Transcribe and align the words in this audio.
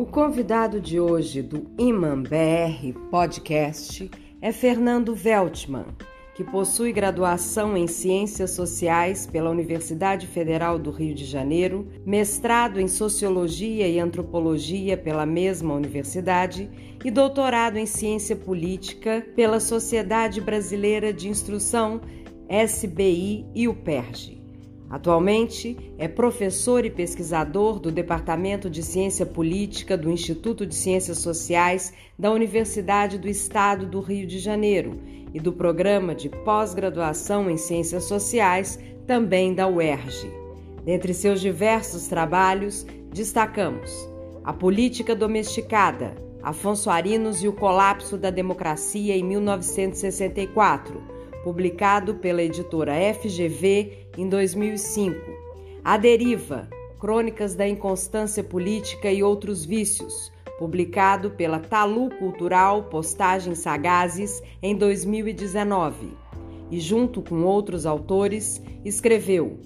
O 0.00 0.06
convidado 0.06 0.80
de 0.80 0.98
hoje 0.98 1.42
do 1.42 1.70
Iman 1.78 2.22
BR 2.22 2.98
Podcast 3.10 4.10
é 4.40 4.50
Fernando 4.50 5.14
Veltman, 5.14 5.84
que 6.34 6.42
possui 6.42 6.90
graduação 6.90 7.76
em 7.76 7.86
Ciências 7.86 8.52
Sociais 8.52 9.26
pela 9.26 9.50
Universidade 9.50 10.26
Federal 10.26 10.78
do 10.78 10.90
Rio 10.90 11.14
de 11.14 11.26
Janeiro, 11.26 11.86
mestrado 12.06 12.80
em 12.80 12.88
Sociologia 12.88 13.86
e 13.86 14.00
Antropologia 14.00 14.96
pela 14.96 15.26
mesma 15.26 15.74
universidade 15.74 16.70
e 17.04 17.10
doutorado 17.10 17.76
em 17.76 17.84
Ciência 17.84 18.34
Política 18.34 19.22
pela 19.36 19.60
Sociedade 19.60 20.40
Brasileira 20.40 21.12
de 21.12 21.28
Instrução, 21.28 22.00
SBI 22.48 23.44
e 23.54 23.68
o 23.68 23.74
PERJ. 23.74 24.39
Atualmente 24.90 25.76
é 25.96 26.08
professor 26.08 26.84
e 26.84 26.90
pesquisador 26.90 27.78
do 27.78 27.92
Departamento 27.92 28.68
de 28.68 28.82
Ciência 28.82 29.24
Política 29.24 29.96
do 29.96 30.10
Instituto 30.10 30.66
de 30.66 30.74
Ciências 30.74 31.18
Sociais 31.18 31.94
da 32.18 32.32
Universidade 32.32 33.16
do 33.16 33.28
Estado 33.28 33.86
do 33.86 34.00
Rio 34.00 34.26
de 34.26 34.40
Janeiro 34.40 35.00
e 35.32 35.38
do 35.38 35.52
Programa 35.52 36.12
de 36.12 36.28
Pós-Graduação 36.28 37.48
em 37.48 37.56
Ciências 37.56 38.02
Sociais, 38.02 38.80
também 39.06 39.54
da 39.54 39.68
UERJ. 39.68 40.28
Dentre 40.84 41.14
seus 41.14 41.40
diversos 41.40 42.08
trabalhos, 42.08 42.84
destacamos 43.12 43.92
A 44.42 44.52
Política 44.52 45.14
Domesticada, 45.14 46.16
Afonso 46.42 46.90
Arinos 46.90 47.44
e 47.44 47.48
o 47.48 47.52
Colapso 47.52 48.18
da 48.18 48.30
Democracia 48.30 49.16
em 49.16 49.22
1964 49.22 51.19
publicado 51.42 52.16
pela 52.16 52.42
editora 52.42 52.94
FGV 53.14 54.08
em 54.16 54.28
2005. 54.28 55.18
A 55.84 55.96
Deriva, 55.96 56.68
Crônicas 56.98 57.54
da 57.54 57.66
Inconstância 57.66 58.44
Política 58.44 59.10
e 59.10 59.22
Outros 59.22 59.64
Vícios, 59.64 60.30
publicado 60.58 61.30
pela 61.30 61.58
Talu 61.58 62.10
Cultural 62.10 62.84
Postagens 62.84 63.60
Sagazes 63.60 64.42
em 64.62 64.76
2019. 64.76 66.12
E, 66.70 66.78
junto 66.78 67.22
com 67.22 67.42
outros 67.42 67.86
autores, 67.86 68.62
escreveu 68.84 69.58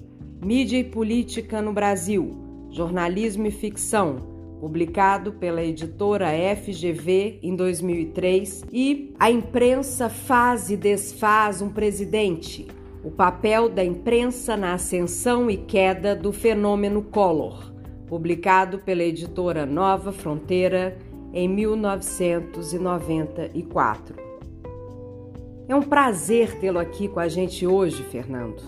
Mídia 0.43 0.77
e 0.77 0.83
Política 0.83 1.61
no 1.61 1.73
Brasil, 1.73 2.31
Jornalismo 2.71 3.47
e 3.47 3.51
Ficção, 3.51 4.34
publicado 4.65 5.33
pela 5.33 5.63
editora 5.63 6.29
FGV 6.55 7.37
em 7.43 7.55
2003, 7.55 8.65
e 8.73 9.13
A 9.19 9.29
Imprensa 9.29 10.09
Faz 10.09 10.71
e 10.71 10.77
Desfaz 10.77 11.61
um 11.61 11.69
Presidente. 11.69 12.65
O 13.03 13.11
papel 13.11 13.69
da 13.69 13.85
imprensa 13.85 14.57
na 14.57 14.73
ascensão 14.73 15.51
e 15.51 15.57
queda 15.57 16.15
do 16.15 16.33
fenômeno 16.33 17.03
Collor, 17.03 17.71
publicado 18.07 18.79
pela 18.79 19.03
editora 19.03 19.67
Nova 19.67 20.11
Fronteira 20.11 20.97
em 21.31 21.47
1994. 21.47 24.15
É 25.67 25.75
um 25.75 25.83
prazer 25.83 26.57
tê-lo 26.57 26.79
aqui 26.79 27.07
com 27.07 27.19
a 27.19 27.27
gente 27.27 27.67
hoje, 27.67 28.01
Fernando. 28.01 28.63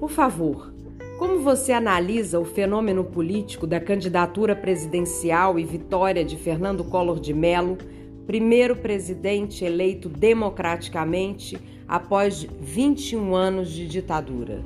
Por 0.00 0.10
favor, 0.10 0.74
como 1.18 1.40
você 1.40 1.72
analisa 1.72 2.38
o 2.38 2.44
fenômeno 2.44 3.04
político 3.04 3.66
da 3.66 3.80
candidatura 3.80 4.54
presidencial 4.54 5.58
e 5.58 5.64
vitória 5.64 6.24
de 6.24 6.36
Fernando 6.36 6.84
Collor 6.84 7.18
de 7.18 7.34
Mello, 7.34 7.76
primeiro 8.24 8.76
presidente 8.76 9.64
eleito 9.64 10.08
democraticamente 10.08 11.58
após 11.88 12.44
21 12.60 13.34
anos 13.34 13.72
de 13.72 13.88
ditadura? 13.88 14.62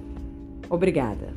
Obrigada. 0.68 1.32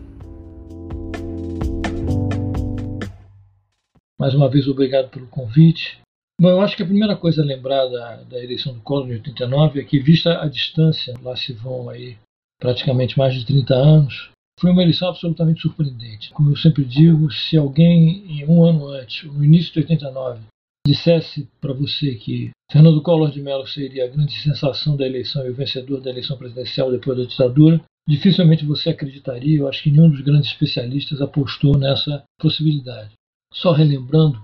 Mais 4.20 4.34
uma 4.34 4.50
vez, 4.50 4.68
obrigado 4.68 5.10
pelo 5.10 5.28
convite. 5.28 6.02
Bom, 6.42 6.50
eu 6.50 6.60
acho 6.60 6.76
que 6.76 6.84
a 6.84 6.88
primeira 6.88 7.16
coisa 7.16 7.42
a 7.42 7.46
lembrar 7.46 7.88
da, 7.88 8.24
da 8.24 8.44
eleição 8.44 8.74
do 8.74 8.82
Collor 8.82 9.08
de 9.08 9.14
89 9.14 9.80
é 9.80 9.84
que, 9.86 9.98
vista 9.98 10.42
a 10.42 10.50
distância, 10.50 11.14
lá 11.22 11.38
se 11.38 11.54
vão 11.54 11.90
aí 11.90 12.18
praticamente 12.60 13.18
mais 13.18 13.34
de 13.34 13.46
30 13.46 13.74
anos, 13.74 14.35
foi 14.60 14.72
uma 14.72 14.82
eleição 14.82 15.10
absolutamente 15.10 15.62
surpreendente. 15.62 16.32
Como 16.32 16.52
eu 16.52 16.56
sempre 16.56 16.86
digo, 16.86 17.32
se 17.32 17.58
alguém 17.58 18.44
um 18.48 18.64
ano 18.64 18.88
antes, 18.88 19.24
no 19.32 19.44
início 19.44 19.74
de 19.74 19.80
89, 19.80 20.42
dissesse 20.86 21.48
para 21.60 21.74
você 21.74 22.16
que 22.16 22.52
Fernando 22.72 23.02
Collor 23.02 23.32
de 23.32 23.42
Mello 23.42 23.68
seria 23.68 24.06
a 24.06 24.08
grande 24.08 24.34
sensação 24.34 24.96
da 24.96 25.06
eleição 25.06 25.46
e 25.46 25.50
o 25.50 25.56
vencedor 25.56 26.00
da 26.00 26.10
eleição 26.10 26.38
presidencial 26.38 26.92
depois 26.92 27.18
da 27.18 27.26
ditadura, 27.26 27.82
dificilmente 28.08 28.66
você 28.66 28.90
acreditaria. 28.90 29.60
Eu 29.60 29.68
acho 29.68 29.84
que 29.84 29.92
nenhum 29.92 30.10
dos 30.10 30.22
grandes 30.22 30.50
especialistas 30.50 31.22
apostou 31.22 31.78
nessa 31.78 32.24
possibilidade. 32.40 33.12
Só 33.54 33.72
relembrando, 33.72 34.40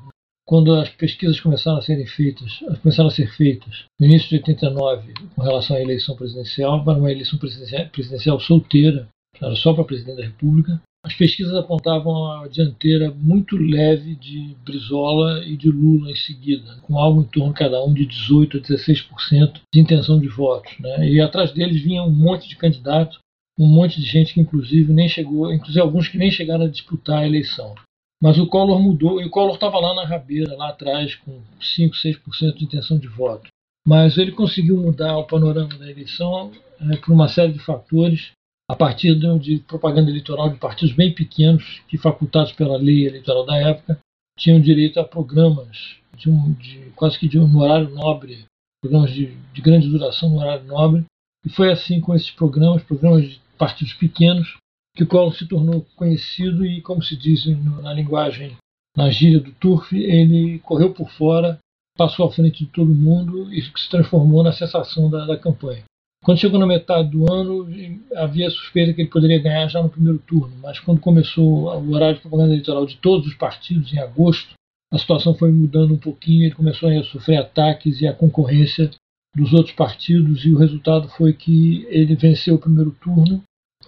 quando 0.46 0.74
as 0.74 0.90
pesquisas 0.90 1.40
começaram 1.40 1.78
a 1.78 1.82
serem 1.82 2.06
feitas, 2.06 2.60
começaram 2.82 3.10
a 3.10 3.14
ser 3.14 3.32
feitas 3.36 3.86
no 4.00 4.08
início 4.08 4.30
de 4.30 4.36
89 4.36 5.14
com 5.36 5.42
relação 5.42 5.78
à 5.78 5.82
eleição 5.82 6.16
presidencial, 6.16 6.84
para 6.84 6.98
uma 6.98 7.12
eleição 7.12 7.40
presidencial 7.40 8.40
solteira, 8.40 9.08
era 9.42 9.56
só 9.56 9.74
para 9.74 9.84
presidente 9.84 10.18
da 10.18 10.26
República. 10.26 10.82
As 11.04 11.16
pesquisas 11.16 11.56
apontavam 11.56 12.32
a 12.32 12.48
dianteira 12.48 13.12
muito 13.12 13.58
leve 13.58 14.16
de 14.16 14.56
Brizola 14.64 15.44
e 15.44 15.58
de 15.58 15.68
Lula 15.68 16.12
em 16.12 16.16
seguida, 16.16 16.78
com 16.84 16.98
algo 16.98 17.22
em 17.22 17.26
torno 17.26 17.54
cada 17.54 17.84
um 17.84 17.92
de 17.92 18.06
18 18.06 18.58
a 18.58 18.60
16% 18.62 19.62
de 19.74 19.82
intenção 19.82 20.20
de 20.20 20.28
votos. 20.28 20.72
Né? 20.80 21.10
E 21.10 21.20
atrás 21.20 21.52
deles 21.52 21.82
vinha 21.82 22.04
um 22.04 22.12
monte 22.12 22.48
de 22.48 22.56
candidatos, 22.56 23.18
um 23.60 23.66
monte 23.66 24.00
de 24.00 24.06
gente 24.06 24.36
que 24.36 24.42
inclusive 24.42 24.94
nem 24.94 25.10
chegou, 25.10 25.52
inclusive 25.52 25.82
alguns 25.82 26.08
que 26.08 26.20
nem 26.20 26.30
chegaram 26.30 26.66
a 26.66 26.70
disputar 26.70 27.24
a 27.24 27.28
eleição. 27.28 27.74
Mas 28.22 28.38
o 28.38 28.46
Collor 28.46 28.80
mudou, 28.80 29.20
e 29.20 29.26
o 29.26 29.30
Collor 29.32 29.56
estava 29.56 29.80
lá 29.80 29.96
na 29.96 30.06
rabeira, 30.06 30.56
lá 30.56 30.70
atrás, 30.70 31.16
com 31.16 31.42
5, 31.60 31.96
6% 31.96 32.56
de 32.56 32.66
intenção 32.66 33.00
de 33.00 33.08
voto. 33.08 33.50
Mas 33.88 34.20
ele 34.20 34.32
conseguiu 34.32 34.78
mudar 34.78 35.18
o 35.18 35.26
panorama 35.26 35.76
da 35.76 35.90
eleição 35.90 36.52
é, 36.80 36.98
por 36.98 37.12
uma 37.12 37.28
série 37.28 37.54
de 37.54 37.60
fatores 37.60 38.32
a 38.72 38.76
partir 38.76 39.20
de 39.38 39.58
propaganda 39.68 40.10
eleitoral 40.10 40.50
de 40.50 40.58
partidos 40.58 40.96
bem 40.96 41.14
pequenos, 41.14 41.82
que 41.90 41.98
facultados 41.98 42.54
pela 42.54 42.78
lei 42.78 43.06
eleitoral 43.06 43.46
da 43.46 43.58
época, 43.58 44.00
tinham 44.40 44.62
direito 44.62 44.98
a 44.98 45.04
programas 45.04 45.98
de, 46.16 46.30
um, 46.30 46.54
de 46.54 46.80
quase 46.96 47.20
que 47.20 47.28
de 47.28 47.38
um 47.38 47.58
horário 47.58 47.90
nobre, 47.90 48.46
programas 48.82 49.12
de, 49.12 49.36
de 49.52 49.62
grande 49.62 49.90
duração 49.90 50.30
no 50.30 50.40
horário 50.40 50.64
nobre. 50.64 51.04
E 51.46 51.50
foi 51.50 51.70
assim 51.70 52.00
com 52.00 52.16
esses 52.16 52.32
programas, 52.32 52.82
programas 52.84 53.30
de 53.30 53.42
partidos 53.58 53.94
pequenos, 53.96 54.56
que 54.96 55.06
Collor 55.06 55.36
se 55.36 55.46
tornou 55.46 55.86
conhecido 55.98 56.66
e, 56.66 56.82
como 56.82 57.04
se 57.04 57.18
diz 57.18 57.46
na 57.82 57.92
linguagem, 57.94 58.56
na 58.96 59.10
gíria 59.10 59.42
do 59.42 59.52
turf, 59.52 59.92
ele 59.92 60.60
correu 60.60 60.94
por 60.94 61.10
fora, 61.12 61.60
passou 61.98 62.26
à 62.26 62.32
frente 62.32 62.64
de 62.64 62.72
todo 62.72 62.88
mundo 62.88 63.54
e 63.54 63.62
se 63.62 63.90
transformou 63.90 64.42
na 64.42 64.54
sensação 64.54 65.10
da, 65.10 65.26
da 65.26 65.38
campanha. 65.38 65.84
Quando 66.24 66.40
chegou 66.40 66.60
na 66.60 66.68
metade 66.68 67.10
do 67.10 67.32
ano, 67.32 67.68
havia 68.16 68.50
suspeita 68.52 68.94
que 68.94 69.02
ele 69.02 69.10
poderia 69.10 69.42
ganhar 69.42 69.68
já 69.68 69.82
no 69.82 69.90
primeiro 69.90 70.20
turno, 70.20 70.56
mas 70.62 70.80
quando 70.80 71.02
começou 71.02 71.66
o 71.76 71.94
horário 71.94 72.16
de 72.16 72.22
propaganda 72.22 72.54
eleitoral 72.54 72.86
de 72.86 72.98
todos 72.98 73.26
os 73.26 73.34
partidos, 73.34 73.92
em 73.92 73.98
agosto, 73.98 74.54
a 74.92 75.00
situação 75.00 75.34
foi 75.34 75.52
mudando 75.52 75.96
um 75.96 75.98
pouquinho, 75.98 76.44
ele 76.44 76.54
começou 76.54 76.90
a 76.90 77.04
sofrer 77.04 77.38
ataques 77.38 78.02
e 78.02 78.08
a 78.08 78.14
concorrência 78.14 78.92
dos 79.36 79.52
outros 79.52 79.74
partidos, 79.76 80.46
e 80.46 80.54
o 80.54 80.58
resultado 80.58 81.08
foi 81.10 81.34
que 81.34 81.88
ele 81.90 82.16
venceu 82.16 82.56
o 82.56 82.60
primeiro 82.60 82.92
turno, 83.02 83.42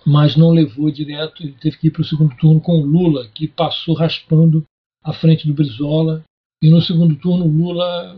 mas 0.05 0.35
não 0.35 0.49
levou 0.49 0.89
direto, 0.89 1.43
ele 1.43 1.55
teve 1.59 1.77
que 1.77 1.87
ir 1.87 1.91
para 1.91 2.01
o 2.01 2.05
segundo 2.05 2.35
turno 2.37 2.59
com 2.59 2.79
o 2.79 2.85
Lula, 2.85 3.27
que 3.27 3.47
passou 3.47 3.93
raspando 3.93 4.63
à 5.03 5.13
frente 5.13 5.47
do 5.47 5.53
Brizola. 5.53 6.23
E 6.63 6.69
no 6.69 6.81
segundo 6.81 7.15
turno, 7.15 7.45
Lula 7.45 8.15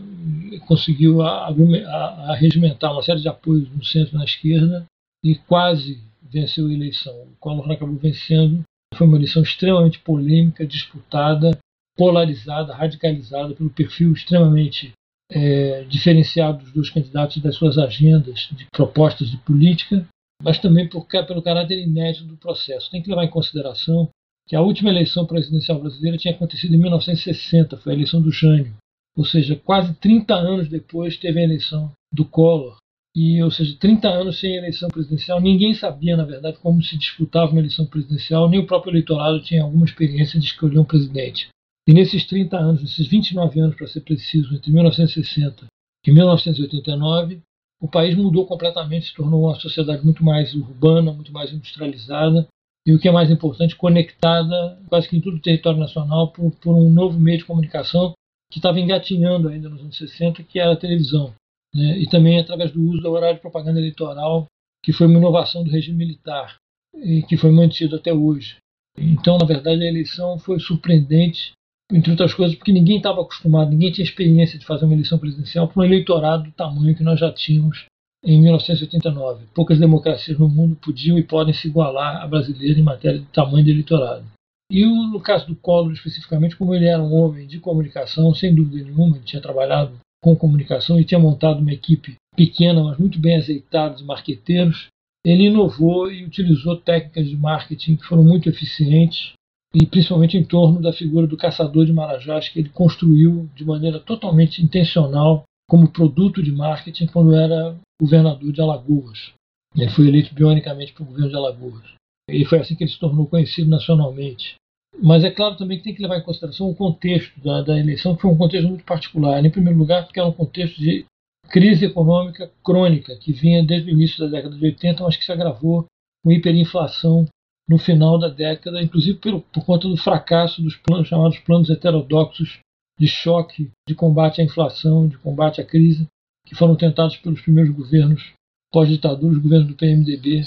conseguiu 0.67 1.21
arregimentar 1.21 2.91
uma 2.91 3.03
série 3.03 3.21
de 3.21 3.27
apoios 3.27 3.69
no 3.69 3.83
centro 3.83 4.15
e 4.15 4.17
na 4.17 4.25
esquerda 4.25 4.85
e 5.23 5.35
quase 5.35 5.99
venceu 6.21 6.67
a 6.67 6.73
eleição. 6.73 7.13
O 7.13 7.35
Collor 7.39 7.69
acabou 7.71 7.95
vencendo. 7.95 8.63
Foi 8.95 9.07
uma 9.07 9.17
eleição 9.17 9.41
extremamente 9.41 9.99
polêmica, 9.99 10.65
disputada, 10.65 11.57
polarizada, 11.97 12.73
radicalizada 12.73 13.53
pelo 13.53 13.69
perfil 13.69 14.13
extremamente 14.13 14.91
é, 15.31 15.83
diferenciado 15.83 16.63
dos 16.63 16.71
dois 16.71 16.89
candidatos 16.89 17.37
das 17.37 17.55
suas 17.55 17.77
agendas 17.77 18.49
de 18.51 18.65
propostas 18.71 19.29
de 19.29 19.37
política, 19.37 20.05
mas 20.41 20.59
também 20.59 20.87
por, 20.87 21.05
pelo 21.07 21.41
caráter 21.41 21.79
inédito 21.79 22.25
do 22.25 22.37
processo. 22.37 22.91
Tem 22.91 23.01
que 23.01 23.09
levar 23.09 23.23
em 23.23 23.29
consideração 23.29 24.09
que 24.47 24.55
a 24.55 24.61
última 24.61 24.89
eleição 24.89 25.25
presidencial 25.25 25.79
brasileira 25.79 26.17
tinha 26.17 26.33
acontecido 26.33 26.75
em 26.75 26.77
1960, 26.77 27.77
foi 27.77 27.93
a 27.93 27.95
eleição 27.95 28.21
do 28.21 28.31
Jânio. 28.31 28.75
Ou 29.17 29.25
seja, 29.25 29.55
quase 29.55 29.93
30 29.95 30.33
anos 30.33 30.67
depois 30.67 31.17
teve 31.17 31.39
a 31.39 31.43
eleição 31.43 31.91
do 32.11 32.25
Collor. 32.25 32.77
E, 33.15 33.41
ou 33.41 33.49
seja, 33.49 33.77
30 33.79 34.09
anos 34.09 34.39
sem 34.39 34.55
eleição 34.55 34.89
presidencial, 34.89 35.39
ninguém 35.39 35.73
sabia, 35.73 36.17
na 36.17 36.25
verdade, 36.25 36.57
como 36.57 36.83
se 36.83 36.97
disputava 36.97 37.51
uma 37.51 37.61
eleição 37.61 37.85
presidencial, 37.85 38.49
nem 38.49 38.59
o 38.59 38.67
próprio 38.67 38.91
eleitorado 38.91 39.41
tinha 39.41 39.63
alguma 39.63 39.85
experiência 39.85 40.37
de 40.37 40.45
escolher 40.45 40.79
um 40.79 40.83
presidente. 40.83 41.47
E 41.87 41.93
nesses 41.93 42.25
30 42.25 42.57
anos, 42.57 42.81
nesses 42.81 43.07
29 43.07 43.59
anos, 43.59 43.75
para 43.75 43.87
ser 43.87 44.01
preciso, 44.01 44.53
entre 44.53 44.69
1960 44.69 45.65
e 46.05 46.11
1989, 46.11 47.39
o 47.79 47.87
país 47.87 48.15
mudou 48.17 48.45
completamente, 48.45 49.07
se 49.07 49.13
tornou 49.13 49.45
uma 49.45 49.55
sociedade 49.55 50.03
muito 50.03 50.23
mais 50.23 50.53
urbana, 50.53 51.13
muito 51.13 51.31
mais 51.31 51.53
industrializada, 51.53 52.47
e 52.85 52.93
o 52.93 52.99
que 52.99 53.07
é 53.07 53.11
mais 53.11 53.31
importante, 53.31 53.75
conectada 53.75 54.77
quase 54.87 55.07
que 55.07 55.15
em 55.15 55.21
todo 55.21 55.37
o 55.37 55.41
território 55.41 55.79
nacional 55.79 56.31
por, 56.31 56.51
por 56.57 56.75
um 56.75 56.89
novo 56.89 57.19
meio 57.19 57.37
de 57.37 57.45
comunicação 57.45 58.13
que 58.51 58.59
estava 58.59 58.79
engatinhando 58.79 59.49
ainda 59.49 59.69
nos 59.69 59.81
anos 59.81 59.97
60, 59.97 60.43
que 60.43 60.59
era 60.59 60.73
a 60.73 60.77
televisão. 60.77 61.33
Né? 61.73 61.99
E 61.99 62.09
também 62.09 62.39
através 62.39 62.71
do 62.71 62.81
uso 62.81 63.01
do 63.01 63.11
horário 63.11 63.35
de 63.35 63.41
propaganda 63.41 63.79
eleitoral, 63.79 64.47
que 64.83 64.93
foi 64.93 65.07
uma 65.07 65.17
inovação 65.17 65.63
do 65.63 65.71
regime 65.71 65.97
militar 65.97 66.57
e 66.95 67.23
que 67.23 67.37
foi 67.37 67.51
mantido 67.51 67.95
até 67.95 68.13
hoje. 68.13 68.57
Então, 68.97 69.37
na 69.37 69.45
verdade, 69.45 69.83
a 69.83 69.87
eleição 69.87 70.39
foi 70.39 70.59
surpreendente, 70.59 71.51
entre 71.91 72.11
outras 72.11 72.33
coisas, 72.33 72.55
porque 72.55 72.71
ninguém 72.71 72.97
estava 72.97 73.21
acostumado, 73.21 73.69
ninguém 73.69 73.91
tinha 73.91 74.05
experiência 74.05 74.57
de 74.57 74.65
fazer 74.65 74.85
uma 74.85 74.93
eleição 74.93 75.19
presidencial 75.19 75.67
para 75.67 75.81
um 75.81 75.85
eleitorado 75.85 76.43
do 76.43 76.51
tamanho 76.51 76.95
que 76.95 77.03
nós 77.03 77.19
já 77.19 77.31
tínhamos 77.31 77.85
em 78.23 78.41
1989. 78.41 79.45
Poucas 79.53 79.77
democracias 79.77 80.37
no 80.39 80.49
mundo 80.49 80.75
podiam 80.77 81.17
e 81.17 81.23
podem 81.23 81.53
se 81.53 81.67
igualar 81.67 82.23
à 82.23 82.27
brasileira 82.27 82.79
em 82.79 82.83
matéria 82.83 83.19
de 83.19 83.25
tamanho 83.25 83.63
de 83.63 83.71
eleitorado. 83.71 84.25
E 84.69 84.85
no 84.85 85.19
caso 85.19 85.47
do 85.47 85.55
Collor, 85.55 85.91
especificamente, 85.93 86.55
como 86.55 86.73
ele 86.73 86.87
era 86.87 87.01
um 87.01 87.13
homem 87.13 87.47
de 87.47 87.59
comunicação, 87.59 88.33
sem 88.33 88.53
dúvida 88.53 88.83
nenhuma, 88.83 89.17
ele 89.17 89.25
tinha 89.25 89.41
trabalhado 89.41 89.97
com 90.23 90.35
comunicação 90.35 90.99
e 90.99 91.05
tinha 91.05 91.19
montado 91.19 91.59
uma 91.59 91.71
equipe 91.71 92.15
pequena, 92.35 92.83
mas 92.83 92.97
muito 92.97 93.19
bem 93.19 93.35
azeitada 93.35 93.95
de 93.95 94.03
marqueteiros, 94.03 94.87
ele 95.23 95.45
inovou 95.45 96.11
e 96.11 96.25
utilizou 96.25 96.77
técnicas 96.77 97.27
de 97.27 97.37
marketing 97.37 97.95
que 97.95 98.05
foram 98.05 98.23
muito 98.23 98.49
eficientes, 98.49 99.33
e 99.73 99.85
principalmente 99.85 100.37
em 100.37 100.43
torno 100.43 100.81
da 100.81 100.93
figura 100.93 101.27
do 101.27 101.37
caçador 101.37 101.85
de 101.85 101.93
marajás, 101.93 102.49
que 102.49 102.59
ele 102.59 102.69
construiu 102.69 103.49
de 103.55 103.65
maneira 103.65 103.99
totalmente 103.99 104.63
intencional 104.63 105.43
como 105.67 105.91
produto 105.91 106.41
de 106.41 106.51
marketing 106.51 107.07
quando 107.07 107.35
era 107.35 107.75
governador 107.99 108.51
de 108.51 108.61
Alagoas. 108.61 109.33
Ele 109.75 109.89
foi 109.89 110.07
eleito 110.07 110.33
bionicamente 110.33 110.93
para 110.93 111.03
o 111.03 111.05
governo 111.05 111.29
de 111.29 111.35
Alagoas. 111.35 111.83
E 112.29 112.45
foi 112.45 112.59
assim 112.59 112.75
que 112.75 112.83
ele 112.83 112.91
se 112.91 112.99
tornou 112.99 113.27
conhecido 113.27 113.69
nacionalmente. 113.69 114.55
Mas 115.01 115.23
é 115.23 115.31
claro 115.31 115.57
também 115.57 115.77
que 115.77 115.83
tem 115.83 115.93
que 115.93 116.01
levar 116.01 116.17
em 116.17 116.23
consideração 116.23 116.69
o 116.69 116.75
contexto 116.75 117.39
da, 117.41 117.61
da 117.61 117.79
eleição, 117.79 118.15
que 118.15 118.21
foi 118.21 118.31
um 118.31 118.37
contexto 118.37 118.67
muito 118.67 118.83
particular. 118.83 119.43
Em 119.43 119.51
primeiro 119.51 119.77
lugar, 119.77 120.05
porque 120.05 120.19
era 120.19 120.29
um 120.29 120.33
contexto 120.33 120.79
de 120.79 121.05
crise 121.49 121.85
econômica 121.85 122.51
crônica, 122.63 123.15
que 123.17 123.31
vinha 123.31 123.63
desde 123.63 123.89
o 123.89 123.93
início 123.93 124.19
da 124.19 124.31
década 124.31 124.55
de 124.55 124.65
80, 124.65 125.03
mas 125.03 125.17
que 125.17 125.23
se 125.23 125.31
agravou 125.31 125.85
com 126.23 126.31
hiperinflação 126.31 127.25
no 127.67 127.77
final 127.77 128.17
da 128.17 128.29
década, 128.29 128.81
inclusive 128.81 129.17
por, 129.19 129.41
por 129.41 129.65
conta 129.65 129.87
do 129.87 129.97
fracasso 129.97 130.61
dos 130.61 130.75
planos 130.75 131.07
chamados 131.07 131.39
planos 131.39 131.69
heterodoxos 131.69 132.59
de 132.99 133.07
choque, 133.07 133.69
de 133.87 133.95
combate 133.95 134.41
à 134.41 134.43
inflação, 134.43 135.07
de 135.07 135.17
combate 135.17 135.59
à 135.59 135.65
crise, 135.65 136.07
que 136.45 136.55
foram 136.55 136.75
tentados 136.75 137.17
pelos 137.17 137.41
primeiros 137.41 137.75
governos 137.75 138.33
pós-ditadura, 138.71 139.33
os 139.33 139.41
governos 139.41 139.67
do 139.67 139.75
PMDB, 139.75 140.41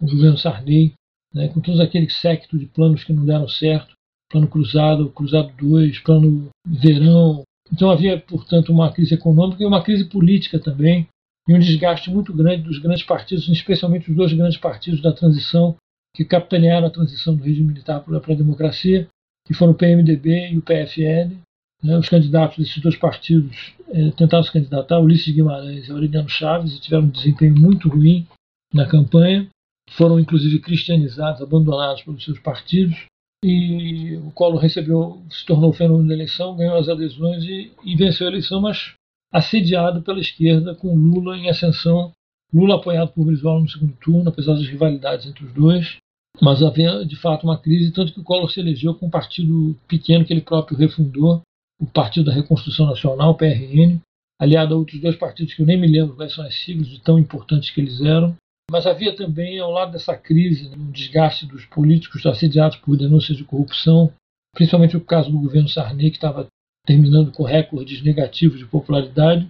o 0.00 0.06
governo 0.06 0.38
Sarney, 0.38 0.94
né, 1.34 1.48
com 1.48 1.60
todos 1.60 1.80
aqueles 1.80 2.14
sectos 2.16 2.58
de 2.58 2.66
planos 2.66 3.04
que 3.04 3.12
não 3.12 3.24
deram 3.24 3.48
certo, 3.48 3.94
plano 4.30 4.48
cruzado, 4.48 5.10
cruzado 5.10 5.52
2, 5.58 6.00
plano 6.00 6.48
verão. 6.66 7.42
Então 7.72 7.90
havia, 7.90 8.18
portanto, 8.18 8.72
uma 8.72 8.92
crise 8.92 9.14
econômica 9.14 9.62
e 9.62 9.66
uma 9.66 9.82
crise 9.82 10.04
política 10.04 10.58
também, 10.58 11.06
e 11.46 11.54
um 11.54 11.58
desgaste 11.58 12.10
muito 12.10 12.32
grande 12.32 12.62
dos 12.62 12.78
grandes 12.78 13.04
partidos, 13.04 13.48
especialmente 13.48 14.10
os 14.10 14.16
dois 14.16 14.32
grandes 14.32 14.58
partidos 14.58 15.00
da 15.00 15.12
transição, 15.12 15.76
que 16.14 16.24
capitanearam 16.24 16.86
a 16.86 16.90
transição 16.90 17.34
do 17.34 17.42
regime 17.42 17.68
militar 17.68 18.00
para 18.00 18.16
a 18.16 18.36
democracia, 18.36 19.08
que 19.46 19.54
foram 19.54 19.72
o 19.72 19.74
PMDB 19.74 20.50
e 20.50 20.58
o 20.58 20.62
PFL, 20.62 21.34
né, 21.82 21.96
os 21.96 22.08
candidatos 22.08 22.58
desses 22.58 22.82
dois 22.82 22.96
partidos 22.96 23.72
eh, 23.88 24.10
tentaram 24.16 24.42
se 24.42 24.52
candidatar, 24.52 24.98
Ulisses 24.98 25.32
Guimarães 25.32 25.88
e 25.88 25.92
Aureliano 25.92 26.28
Chaves, 26.28 26.74
e 26.74 26.80
tiveram 26.80 27.04
um 27.04 27.10
desempenho 27.10 27.54
muito 27.58 27.88
ruim 27.88 28.26
na 28.74 28.86
campanha. 28.86 29.48
Foram 29.96 30.18
inclusive 30.18 30.60
cristianizados, 30.60 31.42
abandonados 31.42 32.02
pelos 32.02 32.24
seus 32.24 32.38
partidos. 32.38 32.96
E 33.44 34.16
o 34.16 34.32
Collor 34.32 34.60
recebeu, 34.60 35.22
se 35.30 35.46
tornou 35.46 35.72
fenômeno 35.72 36.08
da 36.08 36.14
eleição, 36.14 36.56
ganhou 36.56 36.76
as 36.76 36.88
adesões 36.88 37.44
e, 37.44 37.70
e 37.84 37.96
venceu 37.96 38.26
a 38.26 38.30
eleição, 38.30 38.60
mas 38.60 38.94
assediado 39.32 40.02
pela 40.02 40.20
esquerda, 40.20 40.74
com 40.74 40.94
Lula 40.94 41.36
em 41.36 41.48
ascensão. 41.48 42.12
Lula 42.52 42.76
apoiado 42.76 43.12
por 43.12 43.26
Brizola 43.26 43.60
no 43.60 43.68
segundo 43.68 43.92
turno, 44.00 44.28
apesar 44.28 44.54
das 44.54 44.66
rivalidades 44.66 45.26
entre 45.26 45.44
os 45.44 45.52
dois. 45.52 45.98
Mas 46.40 46.62
havia 46.62 47.04
de 47.04 47.16
fato 47.16 47.44
uma 47.44 47.58
crise, 47.58 47.92
tanto 47.92 48.12
que 48.12 48.20
o 48.20 48.24
Collor 48.24 48.50
se 48.50 48.60
elegeu 48.60 48.94
com 48.94 49.06
um 49.06 49.10
partido 49.10 49.76
pequeno 49.86 50.24
que 50.24 50.32
ele 50.32 50.40
próprio 50.40 50.78
refundou, 50.78 51.42
o 51.80 51.86
Partido 51.86 52.26
da 52.26 52.32
Reconstrução 52.32 52.86
Nacional, 52.86 53.36
PRN, 53.36 54.00
aliado 54.38 54.74
a 54.74 54.76
outros 54.76 55.00
dois 55.00 55.16
partidos 55.16 55.54
que 55.54 55.62
eu 55.62 55.66
nem 55.66 55.78
me 55.78 55.86
lembro 55.86 56.16
quais 56.16 56.32
são 56.32 56.44
as 56.44 56.54
siglas 56.54 56.88
de 56.88 57.00
tão 57.00 57.18
importantes 57.18 57.70
que 57.70 57.80
eles 57.80 58.00
eram. 58.00 58.36
Mas 58.70 58.86
havia 58.86 59.16
também, 59.16 59.58
ao 59.58 59.70
lado 59.70 59.92
dessa 59.92 60.16
crise, 60.16 60.70
um 60.76 60.90
desgaste 60.90 61.46
dos 61.46 61.64
políticos 61.64 62.24
assediados 62.26 62.76
por 62.76 62.96
denúncias 62.96 63.36
de 63.36 63.44
corrupção, 63.44 64.12
principalmente 64.54 64.96
o 64.96 65.04
caso 65.04 65.30
do 65.30 65.38
governo 65.38 65.68
Sarney, 65.68 66.10
que 66.10 66.16
estava 66.16 66.46
terminando 66.86 67.32
com 67.32 67.42
recordes 67.42 68.02
negativos 68.02 68.58
de 68.58 68.66
popularidade. 68.66 69.48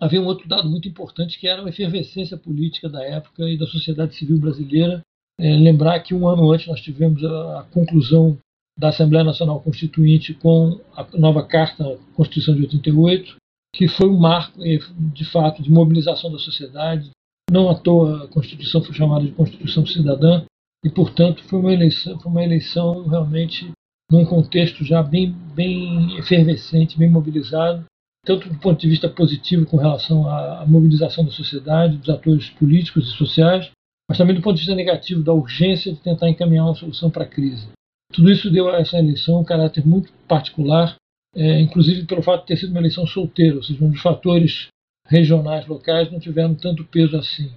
Havia 0.00 0.20
um 0.20 0.26
outro 0.26 0.48
dado 0.48 0.68
muito 0.68 0.88
importante, 0.88 1.38
que 1.38 1.46
era 1.46 1.64
a 1.64 1.68
efervescência 1.68 2.36
política 2.36 2.88
da 2.88 3.04
época 3.04 3.44
e 3.48 3.56
da 3.56 3.66
sociedade 3.66 4.14
civil 4.14 4.38
brasileira. 4.38 5.00
É, 5.38 5.54
lembrar 5.54 6.00
que 6.00 6.14
um 6.14 6.26
ano 6.26 6.50
antes 6.50 6.66
nós 6.66 6.80
tivemos 6.80 7.22
a, 7.22 7.60
a 7.60 7.62
conclusão 7.64 8.38
da 8.78 8.88
Assembleia 8.88 9.24
Nacional 9.24 9.60
Constituinte 9.60 10.34
com 10.34 10.80
a 10.94 11.06
nova 11.16 11.46
Carta 11.46 11.98
Constituição 12.14 12.54
de 12.54 12.62
88, 12.62 13.36
que 13.74 13.88
foi 13.88 14.08
um 14.08 14.18
marco, 14.18 14.62
eh, 14.62 14.78
de 15.12 15.24
fato, 15.24 15.62
de 15.62 15.70
mobilização 15.70 16.30
da 16.30 16.38
sociedade. 16.38 17.10
Não 17.50 17.68
à 17.68 17.74
toa 17.74 18.24
a 18.24 18.28
Constituição 18.28 18.82
foi 18.82 18.94
chamada 18.94 19.24
de 19.24 19.32
Constituição 19.32 19.86
Cidadã 19.86 20.44
e, 20.84 20.90
portanto, 20.90 21.44
foi 21.44 21.60
uma 21.60 21.72
eleição, 21.72 22.18
foi 22.18 22.30
uma 22.30 22.44
eleição 22.44 23.06
realmente 23.06 23.70
num 24.10 24.24
contexto 24.24 24.84
já 24.84 25.02
bem, 25.02 25.32
bem 25.54 26.16
efervescente, 26.18 26.98
bem 26.98 27.08
mobilizado, 27.08 27.84
tanto 28.24 28.48
do 28.48 28.58
ponto 28.58 28.80
de 28.80 28.88
vista 28.88 29.08
positivo 29.08 29.66
com 29.66 29.76
relação 29.76 30.28
à 30.28 30.64
mobilização 30.66 31.24
da 31.24 31.30
sociedade, 31.30 31.96
dos 31.96 32.08
atores 32.08 32.50
políticos 32.50 33.08
e 33.08 33.16
sociais, 33.16 33.70
mas 34.08 34.18
também 34.18 34.34
do 34.34 34.42
ponto 34.42 34.54
de 34.54 34.60
vista 34.60 34.74
negativo 34.74 35.22
da 35.22 35.32
urgência 35.32 35.92
de 35.92 36.00
tentar 36.00 36.28
encaminhar 36.28 36.66
uma 36.66 36.74
solução 36.74 37.10
para 37.10 37.24
a 37.24 37.28
crise. 37.28 37.68
Tudo 38.12 38.30
isso 38.30 38.50
deu 38.50 38.68
a 38.68 38.78
essa 38.78 38.98
eleição 38.98 39.40
um 39.40 39.44
caráter 39.44 39.86
muito 39.86 40.12
particular, 40.28 40.96
é, 41.34 41.60
inclusive 41.60 42.06
pelo 42.06 42.22
fato 42.22 42.42
de 42.42 42.46
ter 42.48 42.56
sido 42.56 42.70
uma 42.70 42.80
eleição 42.80 43.06
solteira, 43.06 43.56
ou 43.56 43.62
seja, 43.62 43.84
onde 43.84 43.96
os 43.96 44.02
fatores 44.02 44.68
regionais, 45.06 45.66
locais 45.66 46.10
não 46.10 46.18
tiveram 46.18 46.54
tanto 46.54 46.84
peso 46.84 47.16
assim. 47.16 47.52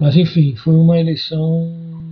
Mas, 0.00 0.16
enfim, 0.16 0.56
foi 0.56 0.74
uma 0.74 0.98
eleição 0.98 2.10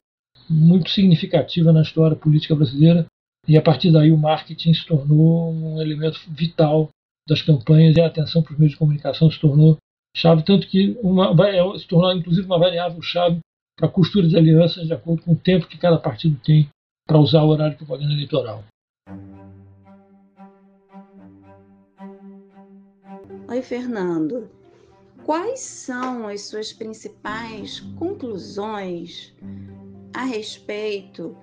muito 0.49 0.91
significativa 0.91 1.73
na 1.73 1.83
história 1.83 2.17
política 2.17 2.55
brasileira 2.55 3.07
e, 3.49 3.57
a 3.57 3.63
partir 3.63 3.91
daí, 3.91 4.13
o 4.13 4.19
marketing 4.19 4.75
se 4.75 4.87
tornou 4.87 5.53
um 5.53 5.81
elemento 5.81 6.21
vital 6.29 6.89
das 7.29 7.43
campanhas 7.43 7.97
e 7.97 8.01
a 8.01 8.07
atenção 8.07 8.43
para 8.43 8.53
os 8.53 8.59
meios 8.59 8.73
de 8.73 8.79
comunicação 8.79 9.31
se 9.31 9.41
tornou 9.41 9.77
chave, 10.15 10.43
tanto 10.45 10.67
que 10.69 10.97
uma, 11.03 11.35
é, 11.49 11.79
se 11.79 11.87
tornou, 11.87 12.13
inclusive, 12.13 12.47
uma 12.47 12.59
variável 12.59 13.01
chave 13.03 13.39
para 13.77 13.89
a 13.89 13.91
costura 13.91 14.29
de 14.29 14.37
alianças 14.37 14.87
de 14.87 14.93
acordo 14.93 15.23
com 15.23 15.33
o 15.33 15.39
tempo 15.39 15.67
que 15.67 15.79
cada 15.79 15.99
partido 15.99 16.39
tem 16.45 16.69
para 17.07 17.19
usar 17.19 17.43
o 17.43 17.49
horário 17.49 17.73
de 17.73 17.79
propaganda 17.79 18.13
eleitoral. 18.13 18.65
Oi, 23.49 23.63
Fernando. 23.63 24.62
Quais 25.25 25.61
são 25.61 26.27
as 26.27 26.43
suas 26.43 26.73
principais 26.73 27.81
conclusões 27.97 29.35
a 30.13 30.25
respeito 30.25 31.37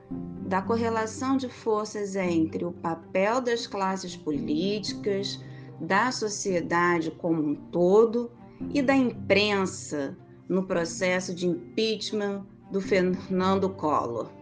da 0.46 0.62
correlação 0.62 1.38
de 1.38 1.48
forças 1.48 2.16
entre 2.16 2.66
o 2.66 2.72
papel 2.72 3.40
das 3.40 3.66
classes 3.66 4.18
políticas, 4.18 5.40
da 5.80 6.12
sociedade 6.12 7.12
como 7.12 7.42
um 7.42 7.56
todo 7.56 8.32
e 8.74 8.82
da 8.82 8.96
imprensa 8.96 10.18
no 10.48 10.66
processo 10.66 11.34
de 11.34 11.48
impeachment 11.48 12.46
do 12.72 12.82
Fernando 12.82 13.70
Collor. 13.70 14.39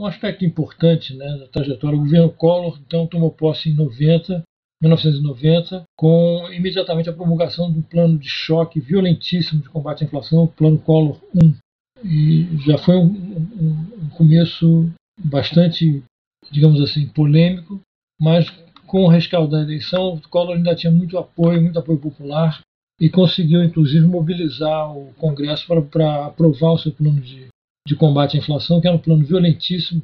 Um 0.00 0.06
aspecto 0.06 0.46
importante 0.46 1.14
né, 1.14 1.26
da 1.36 1.46
trajetória, 1.48 1.98
o 1.98 2.00
governo 2.00 2.30
Collor 2.30 2.80
então 2.80 3.06
tomou 3.06 3.30
posse 3.30 3.68
em 3.68 3.74
90, 3.74 4.42
1990, 4.80 5.82
com 5.94 6.48
imediatamente 6.50 7.10
a 7.10 7.12
promulgação 7.12 7.66
um 7.66 7.82
plano 7.82 8.18
de 8.18 8.26
choque 8.26 8.80
violentíssimo 8.80 9.60
de 9.60 9.68
combate 9.68 10.02
à 10.02 10.06
inflação, 10.06 10.44
o 10.44 10.48
Plano 10.48 10.78
Collor 10.78 11.20
1. 11.34 11.54
E 12.02 12.46
já 12.64 12.78
foi 12.78 12.96
um, 12.96 13.04
um, 13.04 14.04
um 14.04 14.08
começo 14.16 14.90
bastante, 15.22 16.02
digamos 16.50 16.80
assim, 16.80 17.06
polêmico, 17.08 17.78
mas 18.18 18.48
com 18.86 19.02
o 19.02 19.08
rescaldo 19.08 19.50
da 19.50 19.60
eleição, 19.60 20.14
o 20.14 20.28
Collor 20.30 20.56
ainda 20.56 20.74
tinha 20.74 20.90
muito 20.90 21.18
apoio, 21.18 21.60
muito 21.60 21.78
apoio 21.78 21.98
popular, 21.98 22.62
e 22.98 23.10
conseguiu, 23.10 23.62
inclusive, 23.62 24.06
mobilizar 24.06 24.96
o 24.96 25.12
Congresso 25.18 25.66
para 25.90 26.24
aprovar 26.24 26.72
o 26.72 26.78
seu 26.78 26.90
plano 26.90 27.20
de, 27.20 27.49
de 27.86 27.96
combate 27.96 28.36
à 28.36 28.40
inflação, 28.40 28.80
que 28.80 28.86
era 28.86 28.96
um 28.96 29.00
plano 29.00 29.24
violentíssimo, 29.24 30.02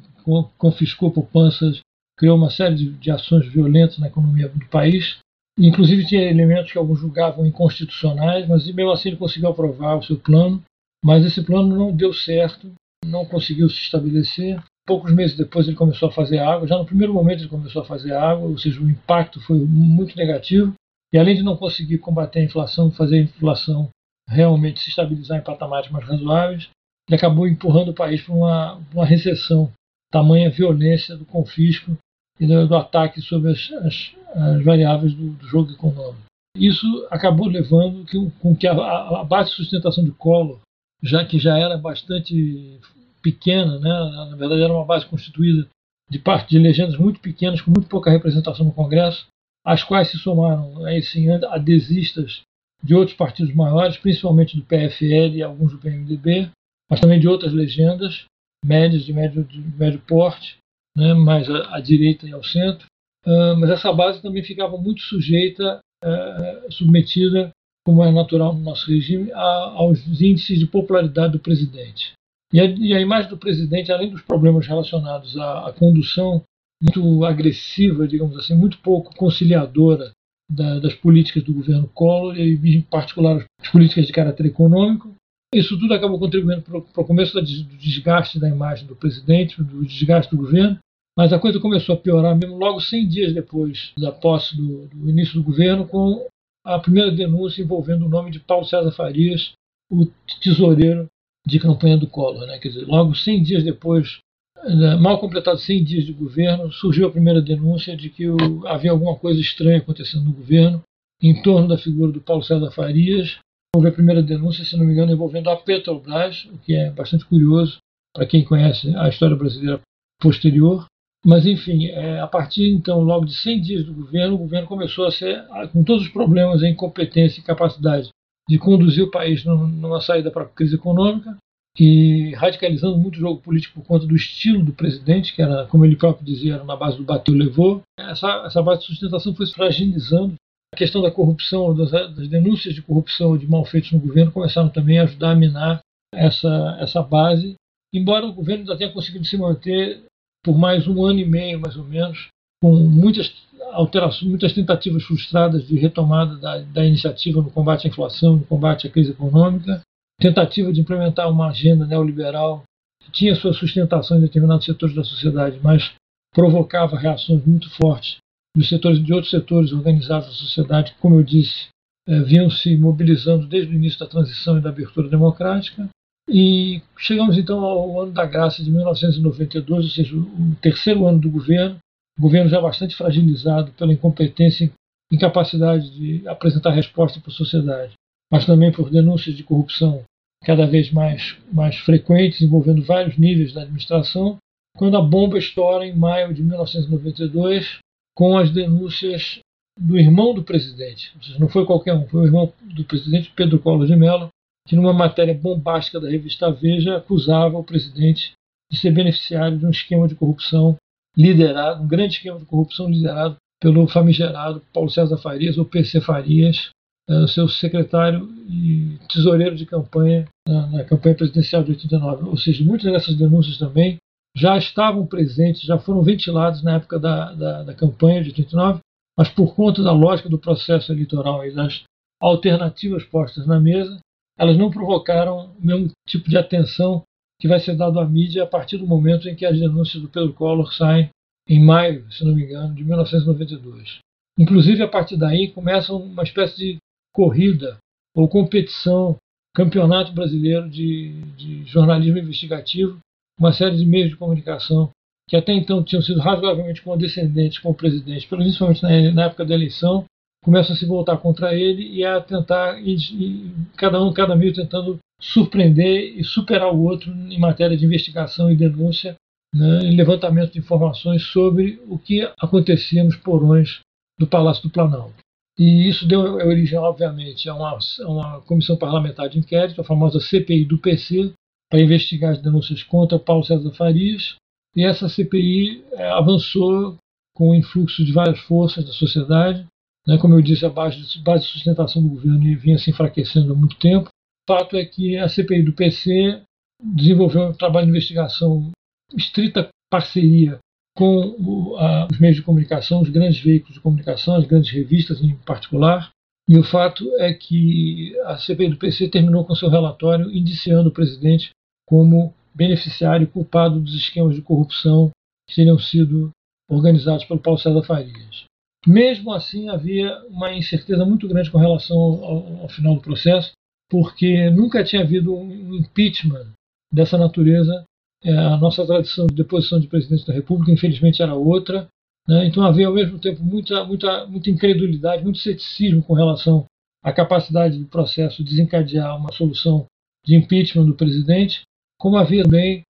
confiscou 0.57 1.11
poupanças, 1.11 1.79
criou 2.17 2.35
uma 2.35 2.49
série 2.49 2.75
de, 2.75 2.89
de 2.93 3.11
ações 3.11 3.47
violentas 3.47 3.97
na 3.99 4.07
economia 4.07 4.49
do 4.49 4.65
país. 4.67 5.17
Inclusive 5.59 6.05
tinha 6.05 6.21
elementos 6.21 6.71
que 6.71 6.77
alguns 6.77 6.99
julgavam 6.99 7.45
inconstitucionais, 7.45 8.47
mas 8.47 8.65
mesmo 8.67 8.91
assim 8.91 9.09
ele 9.09 9.17
conseguiu 9.17 9.49
aprovar 9.49 9.97
o 9.97 10.03
seu 10.03 10.17
plano. 10.17 10.63
Mas 11.03 11.23
esse 11.23 11.43
plano 11.43 11.75
não 11.75 11.95
deu 11.95 12.11
certo, 12.13 12.71
não 13.05 13.25
conseguiu 13.25 13.69
se 13.69 13.81
estabelecer. 13.81 14.61
Poucos 14.85 15.13
meses 15.13 15.37
depois 15.37 15.67
ele 15.67 15.75
começou 15.75 16.09
a 16.09 16.11
fazer 16.11 16.39
água. 16.39 16.67
Já 16.67 16.77
no 16.77 16.85
primeiro 16.85 17.13
momento 17.13 17.41
ele 17.41 17.49
começou 17.49 17.81
a 17.81 17.85
fazer 17.85 18.13
água, 18.13 18.47
ou 18.47 18.57
seja, 18.57 18.81
o 18.81 18.89
impacto 18.89 19.39
foi 19.41 19.59
muito 19.59 20.15
negativo. 20.17 20.73
E 21.13 21.17
além 21.17 21.35
de 21.35 21.43
não 21.43 21.55
conseguir 21.55 21.99
combater 21.99 22.39
a 22.39 22.43
inflação, 22.43 22.91
fazer 22.91 23.17
a 23.17 23.21
inflação 23.21 23.89
realmente 24.27 24.81
se 24.81 24.89
estabilizar 24.89 25.37
em 25.37 25.43
patamares 25.43 25.89
mais 25.89 26.05
razoáveis, 26.05 26.69
ele 27.07 27.15
acabou 27.15 27.47
empurrando 27.47 27.89
o 27.89 27.95
país 27.95 28.21
para 28.21 28.33
uma, 28.33 28.81
uma 28.93 29.05
recessão, 29.05 29.71
tamanha 30.11 30.49
violência 30.49 31.15
do 31.15 31.25
confisco 31.25 31.97
e 32.39 32.45
do, 32.45 32.67
do 32.67 32.75
ataque 32.75 33.21
sobre 33.21 33.51
as, 33.51 33.71
as, 33.71 34.11
as 34.35 34.63
variáveis 34.63 35.13
do, 35.13 35.29
do, 35.29 35.47
jogo 35.47 35.71
econômico. 35.71 36.25
Isso 36.55 36.85
acabou 37.09 37.47
levando 37.47 38.05
que, 38.05 38.17
com 38.41 38.55
que 38.55 38.67
a, 38.67 38.73
a, 38.73 39.23
base 39.23 39.51
de 39.51 39.55
sustentação 39.55 40.03
de 40.03 40.11
Collor, 40.11 40.59
já 41.01 41.23
que 41.23 41.39
já 41.39 41.57
era 41.57 41.77
bastante 41.77 42.79
pequena, 43.21 43.79
né, 43.79 43.89
na 44.29 44.35
verdade 44.35 44.63
era 44.63 44.73
uma 44.73 44.85
base 44.85 45.05
constituída 45.05 45.67
de 46.09 46.19
parte 46.19 46.49
de 46.49 46.59
legendas 46.59 46.97
muito 46.97 47.19
pequenas, 47.19 47.61
com 47.61 47.71
muito 47.71 47.87
pouca 47.87 48.11
representação 48.11 48.65
no 48.65 48.73
Congresso, 48.73 49.27
às 49.63 49.83
quais 49.83 50.09
se 50.09 50.17
somaram 50.17 50.85
aí 50.85 51.01
sim, 51.01 51.29
adesistas 51.29 52.41
de 52.81 52.95
outros 52.95 53.17
partidos 53.17 53.53
maiores, 53.53 53.97
principalmente 53.97 54.55
do 54.55 54.63
PFL 54.63 55.35
e 55.35 55.43
alguns 55.43 55.71
do 55.71 55.77
PMDB, 55.77 56.49
mas 56.89 56.99
também 56.99 57.19
de 57.19 57.27
outras 57.27 57.53
legendas, 57.53 58.25
médias 58.63 59.03
de 59.03 59.13
médio, 59.13 59.43
de 59.43 59.59
médio 59.59 60.01
porte, 60.07 60.57
né, 60.95 61.13
mais 61.13 61.49
à, 61.49 61.75
à, 61.75 61.79
direita 61.79 62.27
e 62.27 62.33
ao 62.33 62.43
centro. 62.43 62.85
Uh, 63.25 63.55
mas 63.57 63.69
essa 63.69 63.91
base 63.91 64.21
também 64.21 64.43
ficava 64.43 64.77
muito 64.77 65.01
sujeita, 65.01 65.79
uh, 66.03 66.71
submetida, 66.71 67.51
como 67.85 68.03
é 68.03 68.11
natural 68.11 68.53
no 68.53 68.61
nosso 68.61 68.89
regime, 68.89 69.31
a, 69.31 69.71
aos 69.75 69.99
índices 70.21 70.59
de 70.59 70.65
popularidade 70.65 71.33
do 71.33 71.39
presidente. 71.39 72.13
E 72.53 72.59
a, 72.59 72.65
e 72.65 72.93
a, 72.93 73.01
imagem 73.01 73.29
do 73.29 73.37
presidente, 73.37 73.91
além 73.91 74.09
dos 74.09 74.21
problemas 74.21 74.65
relacionados 74.65 75.37
à, 75.37 75.67
à 75.67 75.73
condução 75.73 76.43
muito 76.81 77.25
agressiva, 77.25 78.07
digamos 78.07 78.37
assim, 78.37 78.55
muito 78.55 78.77
pouco 78.79 79.15
conciliadora 79.15 80.11
da, 80.49 80.79
das 80.79 80.93
políticas 80.93 81.43
do 81.43 81.53
governo 81.53 81.87
Collor, 81.89 82.37
e 82.37 82.77
em 82.77 82.81
particular 82.81 83.45
as 83.61 83.69
políticas 83.69 84.07
de 84.07 84.13
caráter 84.13 84.45
econômico, 84.45 85.13
isso 85.53 85.79
tudo 85.79 85.93
acabou 85.93 86.19
contribuindo 86.19 86.61
para 86.61 86.77
o 86.77 87.05
começo 87.05 87.33
do 87.33 87.41
desgaste 87.41 88.39
da 88.39 88.49
imagem 88.49 88.85
do 88.85 88.95
presidente, 88.95 89.61
do 89.61 89.85
desgaste 89.85 90.35
do 90.35 90.41
governo, 90.41 90.77
mas 91.17 91.31
a 91.33 91.39
coisa 91.39 91.59
começou 91.59 91.95
a 91.95 91.97
piorar 91.97 92.37
mesmo 92.37 92.57
logo 92.57 92.79
100 92.79 93.07
dias 93.07 93.33
depois 93.33 93.91
da 93.97 94.11
posse 94.11 94.55
do, 94.55 94.87
do 94.87 95.09
início 95.09 95.35
do 95.35 95.43
governo, 95.43 95.87
com 95.87 96.27
a 96.63 96.77
primeira 96.79 97.11
denúncia 97.11 97.61
envolvendo 97.61 98.05
o 98.05 98.09
nome 98.09 98.29
de 98.29 98.39
Paulo 98.39 98.65
César 98.65 98.91
Farias, 98.91 99.53
o 99.89 100.05
tesoureiro 100.41 101.07
de 101.45 101.59
campanha 101.59 101.97
do 101.97 102.07
Collor. 102.07 102.45
Né? 102.45 102.59
Quer 102.59 102.67
dizer, 102.67 102.85
logo 102.85 103.15
100 103.15 103.43
dias 103.43 103.63
depois, 103.63 104.19
né, 104.65 104.95
mal 104.97 105.17
completados 105.17 105.63
100 105.63 105.83
dias 105.83 106.05
de 106.05 106.11
governo, 106.11 106.71
surgiu 106.73 107.07
a 107.07 107.11
primeira 107.11 107.41
denúncia 107.41 107.95
de 107.95 108.09
que 108.09 108.25
havia 108.65 108.91
alguma 108.91 109.15
coisa 109.15 109.39
estranha 109.39 109.77
acontecendo 109.77 110.25
no 110.25 110.33
governo 110.33 110.83
em 111.21 111.41
torno 111.41 111.67
da 111.67 111.77
figura 111.77 112.11
do 112.11 112.21
Paulo 112.21 112.43
César 112.43 112.69
Farias, 112.69 113.39
Houve 113.77 113.89
a 113.89 113.91
primeira 113.91 114.23
denúncia, 114.23 114.65
se 114.65 114.75
não 114.75 114.83
me 114.83 114.93
engano, 114.93 115.11
envolvendo 115.11 115.51
a 115.51 115.55
Petrobras, 115.55 116.45
o 116.45 116.57
que 116.57 116.73
é 116.73 116.89
bastante 116.89 117.23
curioso 117.25 117.77
para 118.11 118.25
quem 118.25 118.43
conhece 118.43 118.91
a 118.95 119.07
história 119.07 119.35
brasileira 119.35 119.79
posterior. 120.19 120.87
Mas, 121.23 121.45
enfim, 121.45 121.85
é, 121.85 122.19
a 122.19 122.25
partir 122.25 122.71
então, 122.71 123.01
logo 123.01 123.25
de 123.25 123.35
100 123.35 123.61
dias 123.61 123.85
do 123.85 123.93
governo, 123.93 124.33
o 124.33 124.39
governo 124.39 124.67
começou 124.67 125.05
a 125.05 125.11
ser, 125.11 125.45
com 125.71 125.83
todos 125.83 126.07
os 126.07 126.09
problemas 126.09 126.63
em 126.63 126.73
competência 126.73 127.39
e 127.39 127.43
capacidade 127.43 128.09
de 128.49 128.57
conduzir 128.57 129.03
o 129.03 129.11
país 129.11 129.45
numa 129.45 130.01
saída 130.01 130.31
para 130.31 130.41
a 130.41 130.49
crise 130.49 130.73
econômica 130.73 131.37
e 131.79 132.33
radicalizando 132.33 132.97
muito 132.97 133.17
o 133.17 133.19
jogo 133.19 133.41
político 133.41 133.79
por 133.79 133.85
conta 133.85 134.07
do 134.07 134.15
estilo 134.15 134.63
do 134.63 134.73
presidente, 134.73 135.35
que 135.35 135.41
era, 135.43 135.67
como 135.67 135.85
ele 135.85 135.95
próprio 135.95 136.25
dizia, 136.25 136.55
era 136.55 136.63
na 136.63 136.75
base 136.75 136.97
do 136.97 137.03
bateu 137.03 137.35
levou. 137.35 137.83
Essa, 137.95 138.43
essa 138.47 138.63
base 138.63 138.81
de 138.81 138.87
sustentação 138.87 139.35
foi 139.35 139.45
se 139.45 139.53
fragilizando 139.53 140.33
a 140.73 140.77
questão 140.77 141.01
da 141.01 141.11
corrupção, 141.11 141.75
das, 141.75 141.91
das 141.91 142.27
denúncias 142.27 142.73
de 142.73 142.81
corrupção 142.81 143.35
e 143.35 143.39
de 143.39 143.47
malfeitos 143.47 143.91
no 143.91 143.99
governo 143.99 144.31
começaram 144.31 144.69
também 144.69 144.99
a 144.99 145.03
ajudar 145.03 145.31
a 145.31 145.35
minar 145.35 145.79
essa, 146.13 146.77
essa 146.79 147.01
base, 147.01 147.55
embora 147.93 148.25
o 148.25 148.33
governo 148.33 148.63
ainda 148.63 148.77
tenha 148.77 148.91
conseguido 148.91 149.25
se 149.25 149.37
manter 149.37 150.03
por 150.43 150.57
mais 150.57 150.87
um 150.87 151.03
ano 151.05 151.19
e 151.19 151.25
meio, 151.25 151.59
mais 151.59 151.75
ou 151.75 151.83
menos, 151.83 152.27
com 152.61 152.73
muitas 152.73 153.33
alterações, 153.71 154.29
muitas 154.29 154.53
tentativas 154.53 155.03
frustradas 155.03 155.67
de 155.67 155.77
retomada 155.77 156.37
da, 156.37 156.59
da 156.59 156.85
iniciativa 156.85 157.41
no 157.41 157.51
combate 157.51 157.87
à 157.87 157.89
inflação, 157.89 158.37
no 158.37 158.45
combate 158.45 158.87
à 158.87 158.89
crise 158.89 159.11
econômica, 159.11 159.81
tentativa 160.19 160.71
de 160.71 160.81
implementar 160.81 161.29
uma 161.29 161.49
agenda 161.49 161.85
neoliberal 161.85 162.63
que 163.03 163.11
tinha 163.11 163.35
sua 163.35 163.53
sustentação 163.53 164.17
em 164.17 164.21
determinados 164.21 164.65
setores 164.65 164.95
da 164.95 165.03
sociedade, 165.03 165.59
mas 165.61 165.93
provocava 166.33 166.97
reações 166.97 167.45
muito 167.45 167.69
fortes 167.71 168.17
dos 168.55 168.69
setores 168.69 169.03
de 169.03 169.13
outros 169.13 169.31
setores 169.31 169.71
organizados 169.71 170.27
da 170.27 170.33
sociedade, 170.33 170.95
como 170.99 171.15
eu 171.15 171.23
disse, 171.23 171.67
é, 172.07 172.21
vinham 172.21 172.49
se 172.49 172.75
mobilizando 172.77 173.47
desde 173.47 173.73
o 173.73 173.75
início 173.75 173.99
da 173.99 174.07
transição 174.07 174.57
e 174.57 174.61
da 174.61 174.69
abertura 174.69 175.09
democrática. 175.09 175.89
E 176.29 176.81
chegamos 176.97 177.37
então 177.37 177.59
ao 177.59 178.01
ano 178.01 178.11
da 178.11 178.25
graça 178.25 178.63
de 178.63 178.71
1992, 178.71 179.85
ou 179.85 179.91
seja, 179.91 180.15
o 180.15 180.55
terceiro 180.61 181.05
ano 181.07 181.19
do 181.19 181.29
governo, 181.29 181.77
o 182.17 182.21
governo 182.21 182.49
já 182.49 182.59
bastante 182.59 182.95
fragilizado 182.95 183.71
pela 183.73 183.93
incompetência 183.93 184.65
e 185.11 185.15
incapacidade 185.15 185.89
de 185.91 186.27
apresentar 186.27 186.71
resposta 186.71 187.19
para 187.19 187.31
a 187.31 187.35
sociedade, 187.35 187.93
mas 188.31 188.45
também 188.45 188.71
por 188.71 188.89
denúncias 188.89 189.35
de 189.35 189.43
corrupção 189.43 190.03
cada 190.43 190.65
vez 190.65 190.91
mais, 190.91 191.37
mais 191.51 191.77
frequentes, 191.77 192.41
envolvendo 192.41 192.83
vários 192.83 193.17
níveis 193.17 193.53
da 193.53 193.61
administração, 193.61 194.37
quando 194.75 194.97
a 194.97 195.01
bomba 195.01 195.37
estoura 195.37 195.85
em 195.85 195.95
maio 195.95 196.33
de 196.33 196.43
1992 196.43 197.79
com 198.17 198.35
as 198.35 198.49
denúncias 198.49 199.39
do 199.79 199.95
irmão 199.95 200.33
do 200.33 200.43
presidente. 200.43 201.13
Seja, 201.21 201.37
não 201.37 201.47
foi 201.47 201.63
qualquer 201.67 201.93
um, 201.93 202.07
foi 202.07 202.21
o 202.21 202.25
irmão 202.25 202.51
do 202.63 202.83
presidente 202.83 203.31
Pedro 203.35 203.59
Collor 203.59 203.85
de 203.85 203.95
Mello, 203.95 204.29
que 204.67 204.75
numa 204.75 204.91
matéria 204.91 205.35
bombástica 205.35 205.99
da 205.99 206.09
revista 206.09 206.51
Veja 206.51 206.97
acusava 206.97 207.59
o 207.59 207.63
presidente 207.63 208.31
de 208.71 208.79
ser 208.79 208.89
beneficiário 208.91 209.59
de 209.59 209.67
um 209.67 209.69
esquema 209.69 210.07
de 210.07 210.15
corrupção 210.15 210.75
liderado, 211.15 211.83
um 211.83 211.87
grande 211.87 212.15
esquema 212.15 212.39
de 212.39 212.45
corrupção 212.45 212.89
liderado 212.89 213.35
pelo 213.61 213.87
famigerado 213.87 214.63
Paulo 214.73 214.89
César 214.89 215.17
Farias, 215.17 215.59
ou 215.59 215.65
PC 215.65 216.01
Farias, 216.01 216.69
é, 217.07 217.27
seu 217.27 217.47
secretário 217.47 218.27
e 218.49 218.97
tesoureiro 219.13 219.55
de 219.55 219.65
campanha 219.67 220.27
na 220.47 220.83
campanha 220.85 221.15
presidencial 221.15 221.63
de 221.63 221.71
89. 221.71 222.29
Ou 222.29 222.37
seja, 222.37 222.63
muitas 222.63 222.91
dessas 222.91 223.15
denúncias 223.15 223.59
também 223.59 223.97
já 224.37 224.55
estavam 224.55 225.05
presentes, 225.07 225.63
já 225.63 225.79
foram 225.79 226.03
ventilados 226.03 226.61
na 226.61 226.75
época 226.75 226.99
da, 226.99 227.33
da, 227.33 227.63
da 227.63 227.73
campanha 227.73 228.21
de 228.21 228.29
89, 228.29 228.79
mas 229.17 229.29
por 229.29 229.55
conta 229.55 229.81
da 229.81 229.91
lógica 229.91 230.29
do 230.29 230.37
processo 230.37 230.91
eleitoral 230.91 231.43
e 231.43 231.51
das 231.51 231.83
alternativas 232.21 233.03
postas 233.03 233.47
na 233.47 233.59
mesa, 233.59 233.99
elas 234.37 234.55
não 234.55 234.69
provocaram 234.69 235.55
o 235.59 235.65
mesmo 235.65 235.89
tipo 236.07 236.29
de 236.29 236.37
atenção 236.37 237.01
que 237.39 237.47
vai 237.47 237.59
ser 237.59 237.75
dado 237.75 237.99
à 237.99 238.05
mídia 238.05 238.43
a 238.43 238.47
partir 238.47 238.77
do 238.77 238.85
momento 238.85 239.27
em 239.27 239.35
que 239.35 239.45
as 239.45 239.59
denúncias 239.59 240.01
do 240.01 240.09
Pedro 240.09 240.33
Collor 240.33 240.71
saem 240.71 241.09
em 241.49 241.63
maio, 241.63 242.11
se 242.11 242.23
não 242.23 242.35
me 242.35 242.43
engano, 242.43 242.75
de 242.75 242.83
1992. 242.83 243.99
Inclusive, 244.37 244.83
a 244.83 244.87
partir 244.87 245.17
daí 245.17 245.47
começa 245.47 245.93
uma 245.93 246.21
espécie 246.21 246.57
de 246.57 246.77
corrida 247.11 247.77
ou 248.15 248.27
competição, 248.27 249.17
campeonato 249.55 250.11
brasileiro 250.11 250.69
de, 250.69 251.21
de 251.35 251.63
jornalismo 251.65 252.19
investigativo, 252.19 252.99
uma 253.39 253.53
série 253.53 253.77
de 253.77 253.85
meios 253.85 254.09
de 254.09 254.17
comunicação 254.17 254.89
que 255.27 255.35
até 255.35 255.53
então 255.53 255.83
tinham 255.83 256.01
sido 256.01 256.19
razoavelmente 256.21 256.81
condescendentes 256.81 257.59
com 257.59 257.71
o 257.71 257.75
presidente, 257.75 258.27
principalmente 258.27 258.81
na, 258.81 259.25
época 259.25 259.45
da 259.45 259.53
eleição, 259.53 260.05
começam 260.43 260.73
a 260.73 260.79
se 260.79 260.85
voltar 260.85 261.17
contra 261.17 261.53
ele 261.53 261.83
e 261.83 262.05
a 262.05 262.21
tentar, 262.21 262.79
e, 262.81 262.95
e, 262.95 263.51
cada 263.75 264.01
um, 264.01 264.13
cada 264.13 264.35
meio 264.35 264.53
tentando 264.53 264.97
surpreender 265.19 266.17
e 266.17 266.23
superar 266.23 266.73
o 266.73 266.81
outro 266.81 267.11
em 267.11 267.39
matéria 267.39 267.75
de 267.75 267.85
investigação 267.85 268.49
e 268.49 268.55
denúncia, 268.55 269.15
né, 269.53 269.79
em 269.83 269.95
levantamento 269.95 270.53
de 270.53 270.59
informações 270.59 271.23
sobre 271.23 271.81
o 271.87 271.97
que 271.97 272.21
acontecia 272.39 273.03
nos 273.03 273.17
porões 273.17 273.79
do 274.17 274.27
Palácio 274.27 274.63
do 274.63 274.69
Planalto. 274.69 275.15
E 275.59 275.89
isso 275.89 276.07
deu 276.07 276.35
origem, 276.35 276.77
obviamente, 276.77 277.49
a 277.49 277.55
uma, 277.55 277.77
a 277.77 278.07
uma 278.07 278.41
comissão 278.41 278.77
parlamentar 278.77 279.27
de 279.27 279.39
inquérito, 279.39 279.81
a 279.81 279.83
famosa 279.83 280.19
CPI 280.19 280.65
do 280.65 280.77
PC, 280.77 281.33
para 281.69 281.81
investigar 281.81 282.31
as 282.31 282.41
denúncias 282.41 282.83
contra 282.83 283.19
Paulo 283.19 283.43
César 283.43 283.71
Farias. 283.71 284.35
E 284.75 284.83
essa 284.83 285.09
CPI 285.09 285.83
é, 285.93 286.07
avançou 286.09 286.97
com 287.35 287.49
o 287.49 287.55
influxo 287.55 288.03
de 288.03 288.11
várias 288.11 288.39
forças 288.39 288.85
da 288.85 288.91
sociedade. 288.91 289.65
Né? 290.07 290.17
Como 290.17 290.33
eu 290.33 290.41
disse, 290.41 290.65
a 290.65 290.69
base, 290.69 290.97
de 290.97 291.45
sustentação 291.45 292.01
do 292.01 292.09
governo 292.09 292.59
vinha 292.59 292.77
se 292.77 292.89
enfraquecendo 292.89 293.53
há 293.53 293.55
muito 293.55 293.77
tempo. 293.77 294.09
O 294.09 294.53
fato 294.53 294.77
é 294.77 294.85
que 294.85 295.17
a 295.17 295.27
CPI 295.27 295.63
do 295.63 295.73
PC 295.73 296.41
desenvolveu 296.81 297.49
um 297.49 297.53
trabalho 297.53 297.85
de 297.85 297.91
investigação 297.91 298.71
estrita 299.15 299.69
parceria 299.89 300.59
com 300.95 301.35
o, 301.39 301.77
a, 301.77 302.07
os 302.11 302.19
meios 302.19 302.37
de 302.37 302.41
comunicação, 302.41 303.01
os 303.01 303.09
grandes 303.09 303.39
veículos 303.39 303.75
de 303.75 303.81
comunicação, 303.81 304.35
as 304.35 304.45
grandes 304.45 304.71
revistas 304.71 305.21
em 305.21 305.35
particular. 305.37 306.11
E 306.49 306.57
o 306.57 306.63
fato 306.63 307.03
é 307.17 307.33
que 307.33 308.17
a 308.23 308.37
CPI 308.37 308.69
do 308.69 308.77
PC 308.77 309.09
terminou 309.09 309.43
com 309.43 309.53
seu 309.53 309.69
relatório 309.69 310.31
indiciando 310.31 310.89
o 310.89 310.93
presidente 310.93 311.49
como 311.85 312.33
beneficiário 312.55 313.27
culpado 313.27 313.79
dos 313.79 313.93
esquemas 313.93 314.35
de 314.35 314.41
corrupção 314.41 315.11
que 315.47 315.55
teriam 315.55 315.77
sido 315.77 316.31
organizados 316.69 317.25
pelo 317.25 317.39
Paulo 317.39 317.59
César 317.59 317.83
Farias. 317.83 318.45
Mesmo 318.85 319.33
assim, 319.33 319.69
havia 319.69 320.17
uma 320.29 320.53
incerteza 320.53 321.05
muito 321.05 321.27
grande 321.27 321.51
com 321.51 321.57
relação 321.57 321.97
ao, 321.97 322.61
ao 322.61 322.69
final 322.69 322.95
do 322.95 323.01
processo, 323.01 323.51
porque 323.89 324.49
nunca 324.49 324.83
tinha 324.83 325.01
havido 325.01 325.35
um 325.35 325.75
impeachment 325.75 326.53
dessa 326.91 327.17
natureza. 327.17 327.83
É, 328.23 328.31
a 328.35 328.57
nossa 328.57 328.85
tradição 328.85 329.27
de 329.27 329.35
deposição 329.35 329.79
de 329.79 329.87
presidente 329.87 330.25
da 330.25 330.33
República, 330.33 330.71
infelizmente, 330.71 331.21
era 331.21 331.35
outra. 331.35 331.87
Né? 332.27 332.47
Então 332.47 332.63
havia, 332.63 332.87
ao 332.87 332.93
mesmo 332.93 333.19
tempo, 333.19 333.43
muita, 333.43 333.83
muita, 333.83 334.25
muita 334.27 334.49
incredulidade, 334.49 335.23
muito 335.23 335.39
ceticismo 335.39 336.03
com 336.03 336.13
relação 336.13 336.65
à 337.03 337.11
capacidade 337.13 337.77
do 337.77 337.85
processo 337.85 338.43
de 338.43 338.49
desencadear 338.49 339.15
uma 339.17 339.31
solução 339.31 339.85
de 340.25 340.35
impeachment 340.35 340.85
do 340.85 340.95
presidente 340.95 341.61
como 341.97 342.15
havia 342.15 342.43
também, 342.43 342.83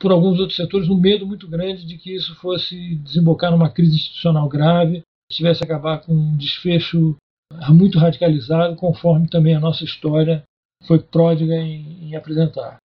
por 0.00 0.12
alguns 0.12 0.38
outros 0.38 0.56
setores, 0.56 0.88
um 0.88 0.98
medo 0.98 1.26
muito 1.26 1.48
grande 1.48 1.84
de 1.84 1.98
que 1.98 2.14
isso 2.14 2.34
fosse 2.36 2.94
desembocar 2.96 3.50
numa 3.50 3.70
crise 3.70 3.96
institucional 3.96 4.48
grave, 4.48 5.02
tivesse 5.30 5.62
a 5.62 5.66
acabar 5.66 5.98
com 5.98 6.12
um 6.12 6.36
desfecho 6.36 7.16
muito 7.68 7.98
radicalizado, 7.98 8.76
conforme 8.76 9.28
também 9.28 9.54
a 9.54 9.60
nossa 9.60 9.84
história 9.84 10.42
foi 10.84 11.00
pródiga 11.00 11.54
em, 11.56 12.08
em 12.08 12.16
apresentar. 12.16 12.78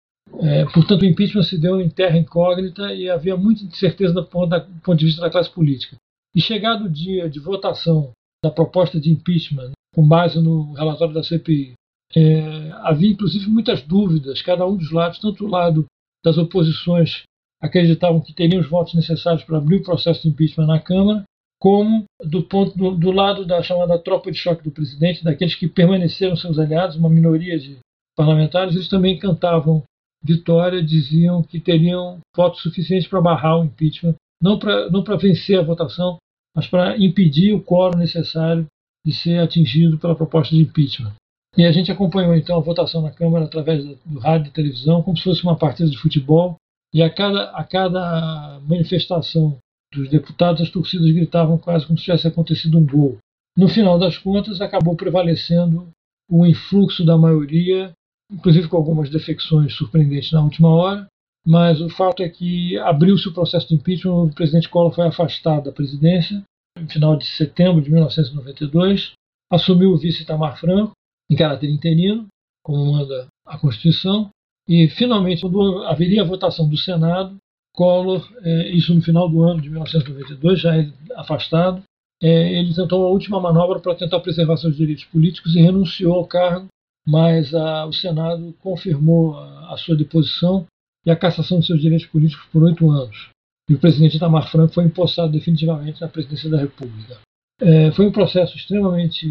É, 0.40 0.64
portanto, 0.66 1.02
o 1.02 1.06
impeachment 1.06 1.42
se 1.42 1.58
deu 1.58 1.80
em 1.80 1.88
terra 1.88 2.18
incógnita 2.18 2.92
e 2.92 3.08
havia 3.08 3.36
muita 3.36 3.64
incerteza 3.64 4.12
do 4.12 4.24
ponto, 4.24 4.58
do 4.58 4.80
ponto 4.80 4.98
de 4.98 5.06
vista 5.06 5.20
da 5.20 5.30
classe 5.30 5.50
política. 5.50 5.96
E 6.34 6.40
chegado 6.40 6.84
o 6.86 6.90
dia 6.90 7.28
de 7.30 7.38
votação 7.38 8.10
da 8.44 8.50
proposta 8.50 9.00
de 9.00 9.10
impeachment, 9.10 9.72
com 9.94 10.06
base 10.06 10.40
no 10.40 10.72
relatório 10.72 11.14
da 11.14 11.22
CPI, 11.22 11.74
é, 12.14 12.70
havia 12.82 13.10
inclusive 13.10 13.48
muitas 13.48 13.82
dúvidas, 13.82 14.42
cada 14.42 14.66
um 14.66 14.76
dos 14.76 14.90
lados, 14.90 15.18
tanto 15.18 15.44
o 15.44 15.48
lado 15.48 15.86
das 16.24 16.36
oposições 16.36 17.22
acreditavam 17.60 18.20
que 18.20 18.34
teriam 18.34 18.60
os 18.60 18.68
votos 18.68 18.94
necessários 18.94 19.44
para 19.44 19.58
abrir 19.58 19.76
o 19.76 19.82
processo 19.82 20.22
de 20.22 20.28
impeachment 20.28 20.66
na 20.66 20.80
Câmara, 20.80 21.24
como 21.58 22.04
do 22.22 22.42
ponto 22.42 22.76
do, 22.76 22.90
do, 22.90 23.10
lado 23.10 23.46
da 23.46 23.62
chamada 23.62 23.98
tropa 23.98 24.30
de 24.30 24.36
choque 24.36 24.62
do 24.62 24.70
presidente, 24.70 25.24
daqueles 25.24 25.54
que 25.54 25.66
permaneceram 25.66 26.36
seus 26.36 26.58
aliados, 26.58 26.96
uma 26.96 27.08
minoria 27.08 27.58
de 27.58 27.78
parlamentares, 28.16 28.74
eles 28.74 28.88
também 28.88 29.18
cantavam 29.18 29.82
vitória, 30.24 30.82
diziam 30.82 31.42
que 31.42 31.60
teriam 31.60 32.18
votos 32.34 32.62
suficientes 32.62 33.06
para 33.06 33.20
barrar 33.20 33.60
o 33.60 33.64
impeachment, 33.64 34.14
não 34.40 34.58
para 34.58 34.90
não 34.90 35.02
vencer 35.18 35.58
a 35.58 35.62
votação, 35.62 36.16
mas 36.56 36.66
para 36.66 36.96
impedir 36.96 37.52
o 37.52 37.60
quórum 37.60 37.98
necessário 37.98 38.66
de 39.04 39.12
ser 39.12 39.38
atingido 39.38 39.98
pela 39.98 40.14
proposta 40.14 40.54
de 40.54 40.62
impeachment. 40.62 41.12
E 41.56 41.64
a 41.64 41.70
gente 41.70 41.92
acompanhou 41.92 42.34
então 42.34 42.56
a 42.56 42.62
votação 42.62 43.02
na 43.02 43.10
Câmara 43.10 43.44
através 43.44 43.84
do 43.84 44.18
rádio 44.18 44.48
e 44.48 44.52
televisão, 44.52 45.02
como 45.02 45.16
se 45.16 45.22
fosse 45.22 45.42
uma 45.44 45.56
partida 45.56 45.88
de 45.88 45.98
futebol. 45.98 46.56
E 46.92 47.02
a 47.02 47.10
cada, 47.10 47.50
a 47.50 47.64
cada 47.64 48.60
manifestação 48.60 49.58
dos 49.92 50.08
deputados, 50.08 50.62
as 50.62 50.70
torcidas 50.70 51.10
gritavam 51.10 51.58
quase 51.58 51.86
como 51.86 51.98
se 51.98 52.04
tivesse 52.04 52.26
acontecido 52.26 52.78
um 52.78 52.86
gol. 52.86 53.18
No 53.56 53.68
final 53.68 53.98
das 53.98 54.18
contas, 54.18 54.60
acabou 54.60 54.96
prevalecendo 54.96 55.88
o 56.28 56.44
influxo 56.44 57.04
da 57.04 57.16
maioria, 57.16 57.92
inclusive 58.30 58.68
com 58.68 58.76
algumas 58.76 59.10
defecções 59.10 59.74
surpreendentes 59.74 60.32
na 60.32 60.42
última 60.42 60.68
hora. 60.68 61.06
Mas 61.46 61.80
o 61.80 61.90
fato 61.90 62.22
é 62.22 62.28
que 62.28 62.78
abriu-se 62.78 63.28
o 63.28 63.34
processo 63.34 63.68
de 63.68 63.74
impeachment, 63.74 64.14
o 64.14 64.34
presidente 64.34 64.68
Collor 64.68 64.94
foi 64.94 65.06
afastado 65.06 65.64
da 65.64 65.72
presidência 65.72 66.42
no 66.78 66.88
final 66.88 67.16
de 67.16 67.26
setembro 67.26 67.82
de 67.82 67.90
1992, 67.90 69.12
assumiu 69.50 69.90
o 69.90 69.98
vice 69.98 70.22
Itamar 70.22 70.58
Franco, 70.58 70.92
em 71.30 71.36
caráter 71.36 71.70
interino, 71.70 72.26
como 72.62 72.92
manda 72.92 73.26
a 73.46 73.58
Constituição, 73.58 74.30
e 74.66 74.88
finalmente, 74.88 75.42
quando 75.42 75.84
haveria 75.84 76.22
a 76.22 76.26
votação 76.26 76.68
do 76.68 76.76
Senado, 76.76 77.36
Collor, 77.74 78.26
é, 78.42 78.70
isso 78.70 78.94
no 78.94 79.02
final 79.02 79.28
do 79.28 79.42
ano 79.42 79.60
de 79.60 79.68
1992, 79.68 80.60
já 80.60 80.72
afastado, 81.16 81.82
é, 82.22 82.58
ele 82.58 82.74
tentou 82.74 83.04
a 83.04 83.10
última 83.10 83.40
manobra 83.40 83.80
para 83.80 83.94
tentar 83.94 84.20
preservar 84.20 84.56
seus 84.56 84.76
direitos 84.76 85.04
políticos 85.04 85.54
e 85.54 85.60
renunciou 85.60 86.14
ao 86.14 86.26
cargo, 86.26 86.68
mas 87.06 87.54
a, 87.54 87.86
o 87.86 87.92
Senado 87.92 88.54
confirmou 88.60 89.36
a, 89.36 89.74
a, 89.74 89.76
sua 89.76 89.96
deposição 89.96 90.66
e 91.04 91.10
a 91.10 91.16
cassação 91.16 91.60
de 91.60 91.66
seus 91.66 91.80
direitos 91.80 92.06
políticos 92.06 92.46
por 92.52 92.62
oito 92.62 92.90
anos. 92.90 93.28
E 93.68 93.74
o 93.74 93.78
presidente 93.78 94.16
Itamar 94.16 94.50
Franco 94.50 94.74
foi 94.74 94.84
empossado 94.84 95.32
definitivamente 95.32 96.00
na 96.00 96.08
presidência 96.08 96.50
da 96.50 96.58
República. 96.58 97.18
É, 97.60 97.90
foi 97.92 98.06
um 98.06 98.12
processo 98.12 98.56
extremamente 98.56 99.26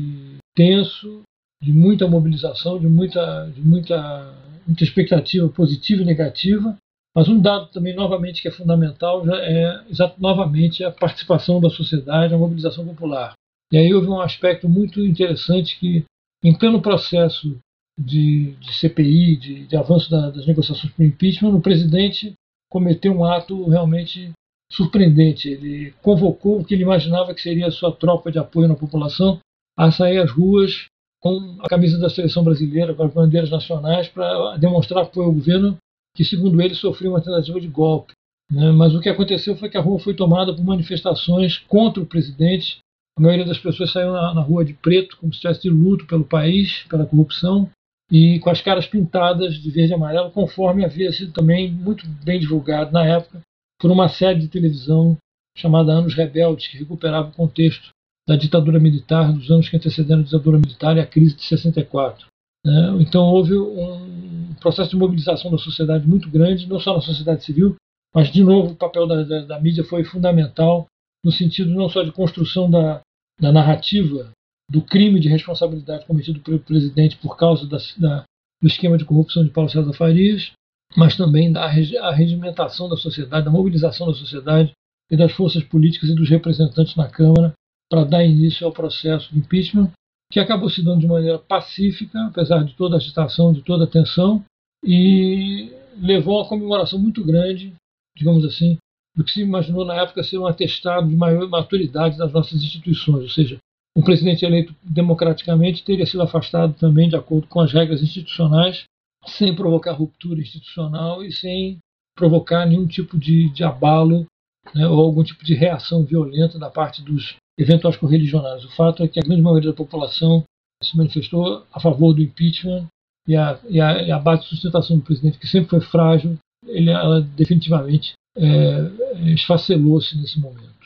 tenso, 0.56 1.24
de 1.64 1.72
muita 1.72 2.08
mobilização, 2.08 2.78
de 2.78 2.88
muita, 2.88 3.50
de 3.50 3.62
muita, 3.62 4.34
muita 4.68 4.84
expectativa 4.84 5.48
positiva 5.48 6.02
e 6.02 6.06
negativa. 6.06 6.78
Mas 7.16 7.30
um 7.30 7.40
dado 7.40 7.68
também, 7.68 7.96
novamente, 7.96 8.42
que 8.42 8.48
é 8.48 8.52
fundamental 8.52 9.24
é 9.30 9.86
novamente 10.18 10.84
a 10.84 10.92
participação 10.92 11.62
da 11.62 11.70
sociedade, 11.70 12.34
a 12.34 12.38
mobilização 12.38 12.86
popular. 12.86 13.34
E 13.72 13.78
aí 13.78 13.94
houve 13.94 14.08
um 14.08 14.20
aspecto 14.20 14.68
muito 14.68 15.00
interessante 15.00 15.80
que, 15.80 16.04
em 16.44 16.58
pleno 16.58 16.82
processo 16.82 17.58
de, 18.00 18.56
de 18.60 18.74
CPI, 18.74 19.38
de, 19.38 19.68
de 19.68 19.76
avanço 19.76 20.10
da, 20.10 20.30
das 20.30 20.46
negociações 20.48 20.92
para 20.94 21.04
o 21.04 21.08
impeachment, 21.08 21.56
o 21.56 21.62
presidente 21.62 22.34
cometeu 22.70 23.14
um 23.14 23.24
ato 23.24 23.70
realmente 23.70 24.32
surpreendente. 24.72 25.50
Ele 25.50 25.94
convocou 26.02 26.60
o 26.60 26.66
que 26.66 26.74
ele 26.74 26.84
imaginava 26.84 27.34
que 27.34 27.42
seria 27.42 27.68
a 27.68 27.72
sua 27.72 27.92
tropa 27.92 28.32
de 28.32 28.40
apoio 28.40 28.68
na 28.68 28.76
população 28.76 29.40
a 29.78 29.92
sair 29.92 30.18
às 30.20 30.32
ruas 30.32 30.86
com 31.22 31.58
a 31.62 31.70
camisa 31.70 31.98
da 31.98 32.10
seleção 32.10 32.44
brasileira, 32.44 32.94
com 32.94 33.04
as 33.04 33.14
bandeiras 33.14 33.50
nacionais, 33.50 34.08
para 34.10 34.58
demonstrar 34.58 35.04
apoio 35.04 35.28
ao 35.28 35.34
governo, 35.34 35.78
que, 36.16 36.26
segundo 36.26 36.62
ele, 36.62 36.76
sofreu 36.76 37.12
uma 37.12 37.22
tentativa 37.22 37.62
de 37.62 37.68
golpe. 37.68 38.14
Né? 38.52 38.72
Mas 38.72 38.94
o 38.94 39.00
que 39.00 39.08
aconteceu 39.08 39.56
foi 39.56 39.70
que 39.70 39.78
a 39.78 39.82
rua 39.82 40.00
foi 40.00 40.14
tomada 40.14 40.54
por 40.54 40.64
manifestações 40.64 41.58
contra 41.60 42.04
o 42.04 42.06
presidente. 42.06 42.80
A 43.18 43.22
maioria 43.22 43.46
das 43.46 43.58
pessoas 43.58 43.92
saiu 43.92 44.12
na, 44.12 44.34
na 44.34 44.42
rua 44.42 44.66
de 44.66 44.74
preto, 44.74 45.18
como 45.18 45.32
se 45.32 45.38
estivesse 45.38 45.62
de 45.62 45.70
luto 45.70 46.06
pelo 46.06 46.26
país, 46.26 46.84
pela 46.90 47.06
corrupção, 47.06 47.70
e 48.14 48.40
com 48.40 48.52
as 48.52 48.62
caras 48.62 48.86
pintadas 48.86 49.56
de 49.56 49.72
verde 49.72 49.92
e 49.92 49.96
amarelo, 49.96 50.30
conforme 50.30 50.86
havia 50.86 51.12
sido 51.12 51.34
também 51.34 51.72
muito 51.72 52.08
bem 52.24 52.40
divulgado 52.40 52.92
na 52.92 53.04
época 53.04 53.42
por 53.80 53.90
uma 53.90 54.08
série 54.08 54.40
de 54.40 54.48
televisão 54.48 55.18
chamada 55.58 55.92
Anos 55.92 56.14
Rebeldes, 56.14 56.68
que 56.68 56.78
recuperava 56.78 57.30
o 57.30 57.34
contexto 57.34 57.90
da 58.28 58.36
ditadura 58.36 58.80
militar, 58.80 59.34
dos 59.34 59.50
anos 59.50 59.68
que 59.68 59.76
antecederam 59.76 60.22
a 60.22 60.26
ditadura 60.26 60.60
militar 60.60 60.96
e 60.96 61.00
a 61.00 61.08
crise 61.08 61.36
de 61.36 61.44
64. 61.44 62.28
Né? 62.64 62.98
Então 63.00 63.24
houve 63.24 63.58
um 63.58 64.54
processo 64.62 64.92
de 64.92 64.96
mobilização 64.96 65.50
da 65.50 65.58
sociedade 65.58 66.08
muito 66.08 66.30
grande, 66.30 66.70
não 66.70 66.80
só 66.80 66.94
na 66.94 67.02
sociedade 67.02 67.44
civil, 67.44 67.76
mas 68.14 68.32
de 68.32 68.44
novo 68.44 68.74
o 68.74 68.76
papel 68.76 69.08
da, 69.08 69.24
da, 69.24 69.46
da 69.46 69.60
mídia 69.60 69.84
foi 69.84 70.04
fundamental 70.04 70.86
no 71.26 71.32
sentido 71.32 71.72
não 71.72 71.90
só 71.90 72.04
de 72.04 72.12
construção 72.12 72.70
da, 72.70 73.02
da 73.42 73.52
narrativa 73.52 74.32
do 74.70 74.82
crime 74.82 75.20
de 75.20 75.30
responsabilidade 75.30 76.06
cometido 76.06 76.40
pelo 76.40 76.60
presidente 76.60 77.18
por 77.18 77.38
causa 77.38 77.68
da, 77.68 77.78
da, 77.98 78.24
do 78.62 78.68
esquema 78.68 78.98
de 78.98 79.06
corrupção 79.06 79.44
de 79.44 79.50
Paulo 79.50 79.70
César 79.70 79.94
Farias, 79.94 80.52
mas 80.96 81.16
também 81.16 81.52
da 81.52 81.68
regimentação 81.68 82.88
da 82.88 82.96
sociedade, 82.96 83.46
da 83.46 83.52
mobilização 83.52 84.08
da 84.08 84.14
sociedade 84.14 84.72
e 85.10 85.18
das 85.18 85.32
forças 85.32 85.64
políticas 85.64 86.10
e 86.10 86.16
dos 86.16 86.30
representantes 86.30 86.96
na 86.96 87.10
Câmara 87.10 87.54
para 87.90 88.04
dar 88.04 88.24
início 88.24 88.66
ao 88.66 88.74
processo 88.74 89.32
de 89.32 89.40
impeachment, 89.40 89.92
que 90.32 90.40
acabou 90.40 90.70
se 90.70 90.84
dando 90.84 91.02
de 91.02 91.08
maneira 91.08 91.38
pacífica, 91.38 92.26
apesar 92.26 92.64
de 92.64 92.74
toda 92.74 92.96
a 92.96 92.98
agitação, 92.98 93.54
de 93.54 93.62
toda 93.62 93.84
a 93.84 93.88
tensão, 93.88 94.44
e 94.84 95.72
levou 95.98 96.38
a 96.38 96.42
uma 96.42 96.50
comemoração 96.50 96.98
muito 96.98 97.24
grande, 97.24 97.74
digamos 98.16 98.44
assim, 98.46 98.78
do 99.16 99.24
que 99.24 99.32
se 99.32 99.42
imaginou 99.42 99.86
na 99.86 99.96
época 100.02 100.24
ser 100.24 100.40
um 100.40 100.48
atestado 100.48 101.08
de 101.08 101.16
maior 101.16 101.48
maturidade 101.48 102.18
das 102.18 102.34
nossas 102.34 102.64
instituições, 102.64 103.22
ou 103.22 103.30
seja, 103.30 103.58
um 103.96 104.02
presidente 104.02 104.44
eleito 104.44 104.74
democraticamente 104.84 105.84
teria 105.84 106.06
sido 106.06 106.24
afastado 106.24 106.74
também 106.74 107.08
de 107.08 107.16
acordo 107.16 107.48
com 107.48 107.60
as 107.60 107.72
regras 107.72 108.02
institucionais, 108.02 108.84
sem 109.26 109.56
provocar 109.56 109.94
ruptura 109.94 110.42
institucional 110.42 111.24
e 111.24 111.32
sem 111.32 111.78
provocar 112.16 112.66
nenhum 112.66 112.88
tipo 112.88 113.18
de, 113.18 113.50
de 113.50 113.64
abalo 113.64 114.26
né, 114.74 114.88
ou 114.88 115.00
algum 115.00 115.24
tipo 115.24 115.44
de 115.44 115.54
reação 115.54 116.04
violenta 116.04 116.58
da 116.58 116.70
parte 116.70 117.02
dos 117.02 117.36
eventuais 117.58 117.98
correligionários. 117.98 118.66
O 118.66 118.76
fato 118.76 119.04
é 119.04 119.08
que 119.08 119.20
a 119.20 119.24
grande 119.24 119.42
maioria 119.42 119.72
da 119.72 119.76
população 119.76 120.44
se 120.82 120.98
manifestou 120.98 121.66
a 121.72 121.80
favor 121.80 122.14
do 122.14 122.22
impeachment 122.22 122.88
e 123.28 123.36
a, 123.36 123.60
e 123.70 123.80
a, 123.80 124.02
e 124.02 124.12
a 124.12 124.20
base 124.20 124.44
de 124.44 124.50
sustentação 124.50 124.98
do 124.98 125.04
presidente, 125.04 125.40
que 125.40 125.48
sempre 125.48 125.70
foi 125.70 125.82
frágil, 125.82 126.38
ele, 126.66 126.90
ela 126.90 127.22
definitivamente 127.22 128.14
é, 128.36 129.32
esfacelou-se 129.34 130.18
nesse 130.18 130.40
momento. 130.40 130.83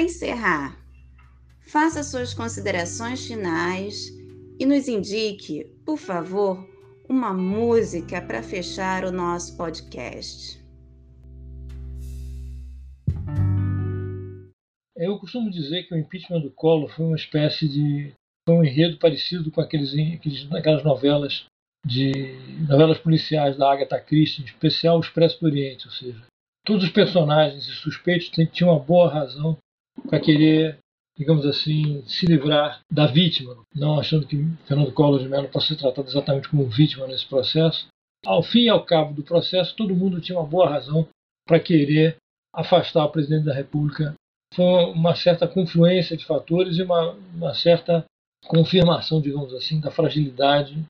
Para 0.00 0.06
encerrar, 0.06 0.78
faça 1.60 2.02
suas 2.02 2.32
considerações 2.32 3.26
finais 3.26 4.08
e 4.58 4.64
nos 4.64 4.88
indique, 4.88 5.66
por 5.84 5.98
favor, 5.98 6.66
uma 7.06 7.34
música 7.34 8.22
para 8.22 8.42
fechar 8.42 9.04
o 9.04 9.12
nosso 9.12 9.58
podcast. 9.58 10.58
Eu 14.96 15.18
costumo 15.18 15.50
dizer 15.50 15.82
que 15.82 15.94
o 15.94 15.98
impeachment 15.98 16.40
do 16.40 16.50
Collor 16.50 16.88
foi 16.88 17.04
uma 17.04 17.16
espécie 17.16 17.68
de 17.68 18.14
foi 18.48 18.56
um 18.56 18.64
enredo 18.64 18.96
parecido 18.96 19.50
com 19.50 19.60
aqueles, 19.60 19.92
aqueles 20.16 20.50
aquelas 20.50 20.82
novelas 20.82 21.44
de 21.86 22.10
novelas 22.66 22.96
policiais 22.96 23.58
da 23.58 23.70
Agatha 23.70 24.00
Christie, 24.00 24.40
em 24.40 24.46
especial 24.46 24.96
o 24.96 25.00
Expresso 25.00 25.38
do 25.40 25.44
Oriente, 25.44 25.86
ou 25.86 25.92
seja, 25.92 26.24
todos 26.64 26.84
os 26.84 26.90
personagens 26.90 27.68
e 27.68 27.72
suspeitos 27.72 28.30
tinham 28.30 28.72
uma 28.72 28.82
boa 28.82 29.12
razão 29.12 29.58
para 30.08 30.20
querer 30.20 30.78
digamos 31.20 31.44
assim, 31.44 32.02
se 32.06 32.24
livrar 32.24 32.80
da 32.90 33.06
vítima, 33.06 33.54
não 33.74 34.00
achando 34.00 34.26
que 34.26 34.42
Fernando 34.64 34.90
Collor 34.90 35.20
de 35.20 35.28
Mello 35.28 35.48
possa 35.48 35.68
ser 35.68 35.76
tratado 35.76 36.08
exatamente 36.08 36.48
como 36.48 36.64
vítima 36.64 37.06
nesse 37.06 37.26
processo. 37.26 37.88
Ao 38.24 38.42
fim 38.42 38.60
e 38.60 38.68
ao 38.70 38.86
cabo 38.86 39.12
do 39.12 39.22
processo, 39.22 39.76
todo 39.76 39.94
mundo 39.94 40.18
tinha 40.18 40.38
uma 40.38 40.48
boa 40.48 40.70
razão 40.70 41.06
para 41.46 41.60
querer 41.60 42.16
afastar 42.54 43.04
o 43.04 43.10
presidente 43.10 43.44
da 43.44 43.52
República. 43.52 44.14
Foi 44.54 44.64
uma 44.92 45.14
certa 45.14 45.46
confluência 45.46 46.16
de 46.16 46.24
fatores 46.24 46.78
e 46.78 46.82
uma, 46.82 47.12
uma 47.34 47.52
certa 47.52 48.02
confirmação, 48.46 49.20
digamos 49.20 49.52
assim, 49.52 49.78
da 49.78 49.90
fragilidade 49.90 50.82